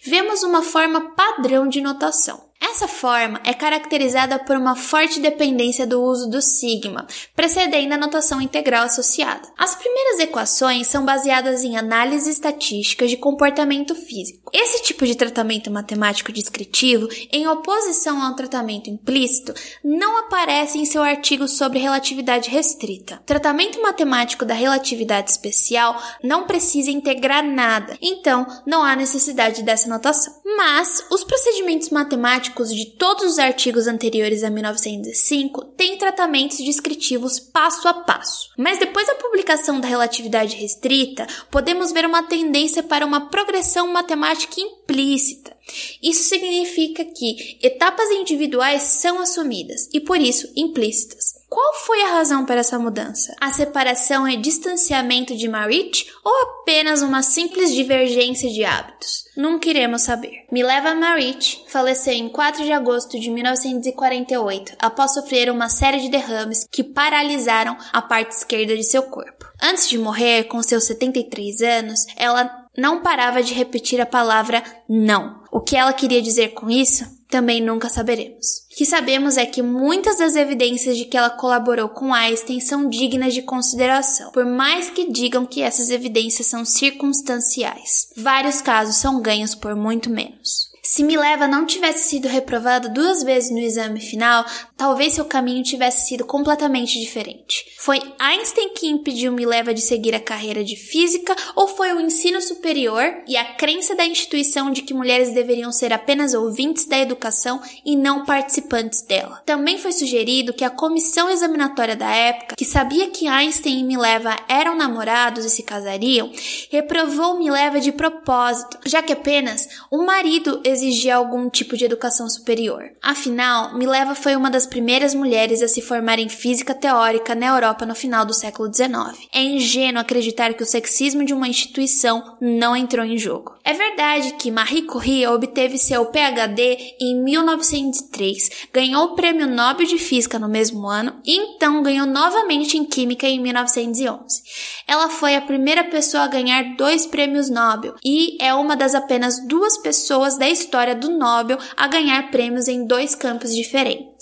vemos 0.03 0.43
uma 0.43 0.63
forma 0.63 1.15
padrão 1.15 1.69
de 1.69 1.83
notação. 1.83 2.43
Essa 2.75 2.89
forma 2.89 3.41
é 3.45 3.55
caracterizada 3.55 4.37
por 4.37 4.57
uma 4.57 4.75
forte 4.75 5.21
dependência 5.21 5.87
do 5.87 6.03
uso 6.03 6.29
do 6.29 6.43
sigma, 6.43 7.07
precedendo 7.37 7.95
a 7.95 7.97
notação 7.97 8.41
integral 8.41 8.83
associada. 8.83 9.49
As 9.57 9.77
primeiras 9.77 10.19
equações 10.19 10.89
são 10.89 11.05
baseadas 11.05 11.63
em 11.63 11.77
análises 11.77 12.27
estatísticas 12.27 13.11
de 13.11 13.17
comportamento 13.17 13.95
físico. 13.95 14.51
Esse 14.53 14.83
tipo 14.83 15.07
de 15.07 15.15
tratamento 15.15 15.71
matemático 15.71 16.33
descritivo, 16.33 17.09
em 17.31 17.47
oposição 17.47 18.21
ao 18.21 18.35
tratamento 18.35 18.91
implícito, 18.91 19.55
não 19.85 20.19
aparece 20.19 20.77
em 20.77 20.85
seu 20.85 21.03
artigo 21.03 21.47
sobre 21.47 21.79
relatividade 21.79 22.51
restrita. 22.51 23.21
O 23.23 23.25
tratamento 23.25 23.81
matemático 23.81 24.45
da 24.45 24.55
relatividade 24.55 25.31
especial 25.31 25.97
não 26.25 26.45
precisa 26.45 26.91
integrar 26.91 27.45
nada, 27.45 27.97
então 28.03 28.45
não 28.67 28.83
há 28.83 28.97
necessidade 28.97 29.63
dessa 29.63 29.89
notação. 29.89 30.35
Mas 30.57 31.07
os 31.09 31.23
procedimentos 31.23 31.91
matemáticos 31.91 32.64
de 32.71 32.87
todos 32.87 33.25
os 33.25 33.39
artigos 33.39 33.87
anteriores 33.87 34.45
a 34.45 34.51
1905 34.51 35.65
têm 35.77 35.99
tratamentos 35.99 36.59
descritivos 36.59 37.39
passo 37.39 37.89
a 37.89 37.95
passo. 37.95 38.51
Mas 38.57 38.79
depois 38.79 39.07
da 39.07 39.15
publicação 39.15 39.81
da 39.81 39.89
relatividade 39.89 40.57
restrita, 40.57 41.27
podemos 41.51 41.93
ver 41.93 42.07
uma 42.07 42.23
tendência 42.23 42.83
para 42.83 43.07
uma 43.07 43.29
progressão 43.29 43.93
matemática 43.93 44.61
implícita. 44.61 45.55
Isso 46.03 46.29
significa 46.29 47.05
que 47.05 47.59
etapas 47.63 48.11
individuais 48.11 48.83
são 48.83 49.21
assumidas 49.21 49.89
e, 49.93 50.01
por 50.01 50.19
isso, 50.19 50.53
implícitas. 50.57 51.35
Qual 51.55 51.75
foi 51.87 52.03
a 52.03 52.15
razão 52.15 52.45
para 52.45 52.61
essa 52.61 52.81
mudança? 52.81 53.33
A 53.41 53.49
separação 53.53 54.29
e 54.29 54.37
distanciamento 54.37 55.37
de 55.37 55.49
Marit 55.49 56.05
ou 56.25 56.33
apenas 56.43 57.01
uma 57.01 57.23
simples 57.23 57.73
divergência 57.73 58.51
de 58.51 58.65
hábitos? 58.65 59.25
Não 59.37 59.61
queremos 59.61 60.03
saber. 60.03 60.47
Mileva 60.51 60.97
Marit 60.97 61.65
faleceu 61.69 62.13
em 62.13 62.29
4 62.29 62.65
de 62.65 62.73
agosto 62.73 63.21
de 63.21 63.31
1948 63.31 64.75
após 64.81 65.15
sofrer 65.15 65.49
uma 65.49 65.69
série 65.69 66.01
de 66.01 66.09
derrames 66.09 66.67
que 66.73 66.83
paralisaram 66.83 67.79
a 67.93 68.03
parte 68.03 68.33
esquerda 68.33 68.77
de 68.77 68.83
seu 68.83 69.05
corpo. 69.05 69.47
Antes 69.63 69.89
de 69.89 69.97
morrer, 69.97 70.45
com 70.45 70.61
seus 70.61 70.83
73 70.85 71.63
anos, 71.63 72.05
ela 72.17 72.65
não 72.77 73.01
parava 73.01 73.43
de 73.43 73.55
repetir 73.55 74.01
a 74.01 74.07
palavra 74.07 74.63
não. 74.89 75.44
O 75.55 75.61
que 75.61 75.77
ela 75.77 75.93
queria 75.93 76.21
dizer 76.21 76.49
com 76.49 76.69
isso? 76.69 77.05
também 77.35 77.61
nunca 77.61 77.89
saberemos. 77.89 78.65
O 78.71 78.77
que 78.77 78.87
sabemos 78.87 79.37
é 79.37 79.45
que 79.45 79.61
muitas 79.61 80.19
das 80.19 80.37
evidências 80.37 80.97
de 80.97 81.05
que 81.05 81.17
ela 81.17 81.31
colaborou 81.31 81.89
com 81.89 82.15
Einstein 82.15 82.61
são 82.61 82.89
dignas 82.89 83.35
de 83.35 83.43
consideração, 83.43 84.31
por 84.31 84.47
mais 84.47 84.89
que 84.89 85.11
digam 85.11 85.45
que 85.45 85.61
essas 85.61 85.91
evidências 85.91 86.47
são 86.47 86.65
circunstanciais. 86.65 88.07
Vários 88.17 88.61
casos 88.61 88.95
são 88.95 89.21
ganhos 89.21 89.53
por 89.53 89.75
muito 89.75 90.09
menos. 90.09 90.73
Se 90.81 91.03
Mileva 91.03 91.49
não 91.49 91.67
tivesse 91.67 92.11
sido 92.11 92.29
reprovada 92.29 92.89
duas 92.89 93.25
vezes 93.25 93.51
no 93.51 93.59
exame 93.59 94.01
final, 94.01 94.45
talvez 94.77 95.15
seu 95.15 95.25
caminho 95.25 95.63
tivesse 95.63 96.09
sido 96.09 96.25
completamente 96.25 96.99
diferente. 96.99 97.67
Foi 97.79 98.01
Einstein 98.19 98.71
que 98.71 98.89
impediu 98.89 99.33
Mileva 99.33 99.73
de 99.73 99.81
seguir 99.81 100.15
a 100.15 100.21
carreira 100.21 100.65
de 100.65 100.77
física 100.77 101.35
ou 101.55 101.69
foi 101.69 101.93
o 101.93 102.01
ensino 102.01 102.41
superior 102.41 103.05
e 103.27 103.37
a 103.37 103.55
crença 103.55 103.95
da 103.95 104.05
instituição 104.05 104.71
de 104.71 104.83
que 104.83 104.95
mulheres 104.95 105.33
deveriam 105.33 105.71
ser 105.71 105.93
apenas 105.93 106.35
ouvintes 106.35 106.87
da 106.87 106.99
educação 106.99 107.61
e 107.85 107.97
não 107.97 108.25
participantes 108.25 109.03
dela? 109.03 109.43
Também 109.47 109.79
foi 109.79 109.93
sugerido 109.93 110.53
que 110.53 110.65
a 110.65 110.71
comissão 110.71 111.31
examinatória 111.31 111.97
da 111.97 112.11
época, 112.11 112.57
que 112.57 112.65
sabia 112.65 113.09
que 113.11 113.27
Einstein 113.27 113.81
e 113.81 113.85
Mileva 113.85 114.37
eram 114.49 114.77
namorados 114.77 115.45
e 115.45 115.51
se 115.51 115.63
casariam, 115.63 116.33
reprovou 116.71 117.39
Mileva 117.39 117.81
de 117.81 117.93
propósito, 117.93 118.79
já 118.85 119.03
que 119.03 119.13
apenas 119.13 119.69
o 119.91 120.05
marido 120.05 120.61
exigia 120.65 121.17
algum 121.17 121.49
tipo 121.49 121.77
de 121.77 121.85
educação 121.85 122.29
superior. 122.29 122.91
Afinal, 123.03 123.77
Mileva 123.77 124.15
foi 124.15 124.37
uma 124.37 124.51
das 124.51 124.64
das 124.65 124.67
primeiras 124.67 125.15
mulheres 125.15 125.63
a 125.63 125.69
se 125.69 125.83
formar 125.83 126.19
em 126.19 126.29
física 126.29 126.75
teórica 126.75 127.35
na 127.35 127.47
Europa 127.47 127.85
no 127.85 127.95
final 127.95 128.25
do 128.25 128.33
século 128.33 128.73
XIX. 128.73 129.29
É 129.33 129.43
ingênuo 129.43 130.01
acreditar 130.01 130.55
que 130.55 130.63
o 130.63 130.67
sexismo 130.67 131.25
de 131.25 131.35
uma 131.35 131.49
instituição 131.49 132.37
não 132.41 132.75
entrou 132.75 133.05
em 133.05 133.19
jogo. 133.19 133.55
É 133.63 133.73
verdade 133.73 134.35
que 134.35 134.51
Marie 134.51 134.83
Curie 134.83 135.27
obteve 135.27 135.79
seu 135.79 136.07
PhD 136.07 136.95
em 137.01 137.23
1903, 137.23 138.69
ganhou 138.73 139.05
o 139.05 139.15
Prêmio 139.15 139.47
Nobel 139.47 139.87
de 139.87 139.99
Física 139.99 140.39
no 140.39 140.49
mesmo 140.49 140.87
ano 140.87 141.15
e 141.25 141.37
então 141.37 141.83
ganhou 141.83 142.07
novamente 142.07 142.77
em 142.79 142.85
Química 142.85 143.27
em 143.27 143.41
1911. 143.41 144.43
Ela 144.87 145.09
foi 145.09 145.35
a 145.35 145.41
primeira 145.41 145.85
pessoa 145.85 146.25
a 146.25 146.29
ganhar 146.29 146.77
dois 146.77 147.07
prêmios 147.07 147.51
Nobel 147.51 147.95
e 148.05 148.37
é 148.43 148.55
uma 148.55 148.77
das 148.77 148.95
apenas 148.95 149.47
duas 149.47 149.79
pessoas 149.79 150.39
da 150.39 150.49
história 150.49 150.95
do 150.95 151.11
Nobel 151.11 151.59
a 151.77 151.87
ganhar 151.87 152.31
prêmios 152.31 152.69
em 152.69 152.87
dois 152.87 153.15
campos 153.15 153.55
diferentes, 153.55 154.14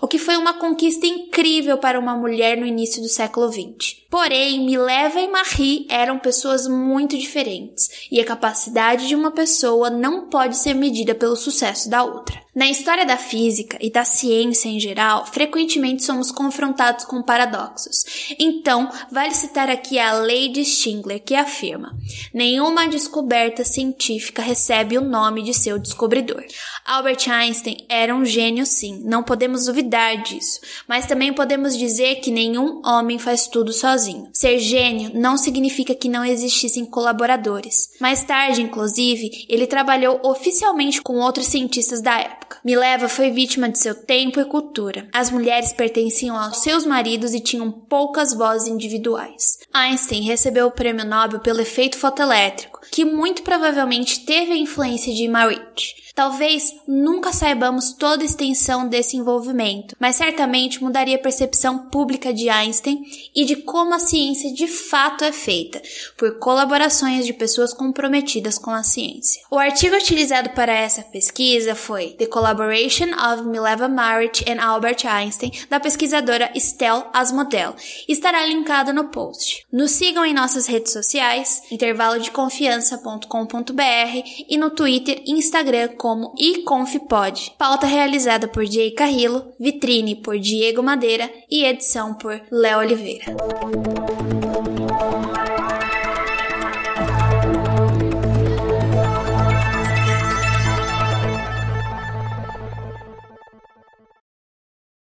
o 0.00 0.08
que 0.08 0.18
foi 0.18 0.36
uma 0.36 0.54
conquista 0.54 1.06
incrível 1.06 1.78
para 1.78 1.98
uma 1.98 2.16
mulher 2.16 2.56
no 2.56 2.66
início 2.66 3.02
do 3.02 3.08
século 3.08 3.50
XX. 3.50 4.02
Porém, 4.10 4.64
Mileva 4.64 5.20
e 5.20 5.28
Marie 5.28 5.86
eram 5.88 6.18
pessoas 6.18 6.68
muito 6.68 7.16
diferentes 7.16 8.06
e 8.10 8.20
a 8.20 8.24
capacidade 8.24 9.08
de 9.08 9.14
uma 9.14 9.30
pessoa 9.30 9.90
não 9.90 10.28
pode 10.28 10.56
ser 10.56 10.74
medida 10.74 11.14
pelo 11.14 11.36
sucesso 11.36 11.88
da 11.88 12.04
outra. 12.04 12.42
Na 12.54 12.68
história 12.68 13.06
da 13.06 13.16
física 13.16 13.78
e 13.80 13.90
da 13.90 14.04
ciência 14.04 14.68
em 14.68 14.78
geral, 14.78 15.24
frequentemente 15.24 16.04
somos 16.04 16.30
confrontados 16.30 17.06
com 17.06 17.22
paradoxos. 17.22 18.34
Então, 18.38 18.90
vale 19.10 19.32
citar 19.32 19.70
aqui 19.70 19.98
a 19.98 20.12
lei 20.12 20.50
de 20.50 20.62
Stingler, 20.62 21.22
que 21.24 21.34
afirma: 21.34 21.96
nenhuma 22.34 22.86
descoberta 22.86 23.64
científica 23.64 24.42
recebe 24.42 24.98
o 24.98 25.00
nome 25.00 25.42
de 25.42 25.54
seu 25.54 25.78
descobridor. 25.78 26.44
Albert 26.84 27.26
Einstein 27.30 27.86
era 27.88 28.14
um 28.14 28.22
gênio, 28.22 28.66
sim, 28.66 29.00
não 29.02 29.22
podemos 29.22 29.64
duvidar 29.64 30.22
disso, 30.22 30.60
mas 30.86 31.06
também 31.06 31.32
podemos 31.32 31.74
dizer 31.74 32.16
que 32.16 32.30
nenhum 32.30 32.82
homem 32.84 33.18
faz 33.18 33.46
tudo 33.46 33.72
sozinho. 33.72 34.28
Ser 34.30 34.58
gênio 34.58 35.10
não 35.14 35.38
significa 35.38 35.94
que 35.94 36.08
não 36.08 36.22
existissem 36.22 36.84
colaboradores. 36.84 37.92
Mais 37.98 38.22
tarde, 38.24 38.60
inclusive, 38.60 39.46
ele 39.48 39.66
trabalhou 39.66 40.20
oficialmente 40.22 41.00
com 41.00 41.14
outros 41.14 41.46
cientistas 41.46 42.02
da 42.02 42.20
época 42.20 42.41
época. 42.52 42.60
Mileva 42.64 43.08
foi 43.08 43.30
vítima 43.30 43.68
de 43.68 43.78
seu 43.78 43.94
tempo 43.94 44.40
e 44.40 44.44
cultura. 44.44 45.08
As 45.12 45.30
mulheres 45.30 45.72
pertenciam 45.72 46.36
aos 46.36 46.58
seus 46.58 46.84
maridos 46.84 47.32
e 47.32 47.40
tinham 47.40 47.70
poucas 47.70 48.34
vozes 48.34 48.68
individuais. 48.68 49.58
Einstein 49.72 50.22
recebeu 50.22 50.66
o 50.66 50.72
prêmio 50.72 51.04
Nobel 51.04 51.40
pelo 51.40 51.60
efeito 51.60 51.96
fotoelétrico, 51.96 52.80
que 52.90 53.04
muito 53.04 53.42
provavelmente 53.42 54.24
teve 54.24 54.52
a 54.52 54.56
influência 54.56 55.14
de 55.14 55.28
Marit. 55.28 55.94
Talvez 56.14 56.74
nunca 56.86 57.32
saibamos 57.32 57.94
toda 57.94 58.22
a 58.22 58.26
extensão 58.26 58.86
desse 58.86 59.16
envolvimento, 59.16 59.96
mas 59.98 60.16
certamente 60.16 60.82
mudaria 60.82 61.16
a 61.16 61.22
percepção 61.22 61.90
pública 61.90 62.32
de 62.32 62.48
Einstein 62.48 63.02
e 63.34 63.44
de 63.44 63.56
como 63.56 63.94
a 63.94 63.98
ciência 63.98 64.52
de 64.52 64.66
fato 64.66 65.24
é 65.24 65.32
feita, 65.32 65.80
por 66.16 66.38
colaborações 66.38 67.24
de 67.24 67.32
pessoas 67.32 67.72
comprometidas 67.72 68.58
com 68.58 68.70
a 68.70 68.82
ciência. 68.82 69.42
O 69.50 69.58
artigo 69.58 69.96
utilizado 69.96 70.50
para 70.50 70.72
essa 70.72 71.02
pesquisa 71.02 71.74
foi 71.74 72.10
The 72.10 72.26
Collaboration 72.26 73.14
of 73.14 73.44
Mileva 73.44 73.88
Marit 73.88 74.44
and 74.50 74.62
Albert 74.62 75.06
Einstein, 75.06 75.52
da 75.70 75.80
pesquisadora 75.80 76.50
Estelle 76.54 77.04
Asmodel, 77.12 77.74
estará 78.08 78.44
linkado 78.44 78.92
no 78.92 79.08
post. 79.08 79.64
Nos 79.72 79.92
sigam 79.92 80.24
em 80.24 80.34
nossas 80.34 80.66
redes 80.66 80.92
sociais, 80.92 81.62
intervalodeconfiança.com.br 81.70 84.22
e 84.48 84.58
no 84.58 84.70
Twitter 84.70 85.22
e 85.26 85.32
Instagram 85.32 85.88
como 86.02 86.34
iConfPod. 86.36 87.52
Pauta 87.56 87.86
realizada 87.86 88.48
por 88.48 88.66
Jay 88.66 88.90
Carrillo, 88.92 89.54
vitrine 89.56 90.16
por 90.16 90.36
Diego 90.36 90.82
Madeira 90.82 91.30
e 91.48 91.64
edição 91.64 92.14
por 92.14 92.42
Léo 92.50 92.80
Oliveira. 92.80 93.26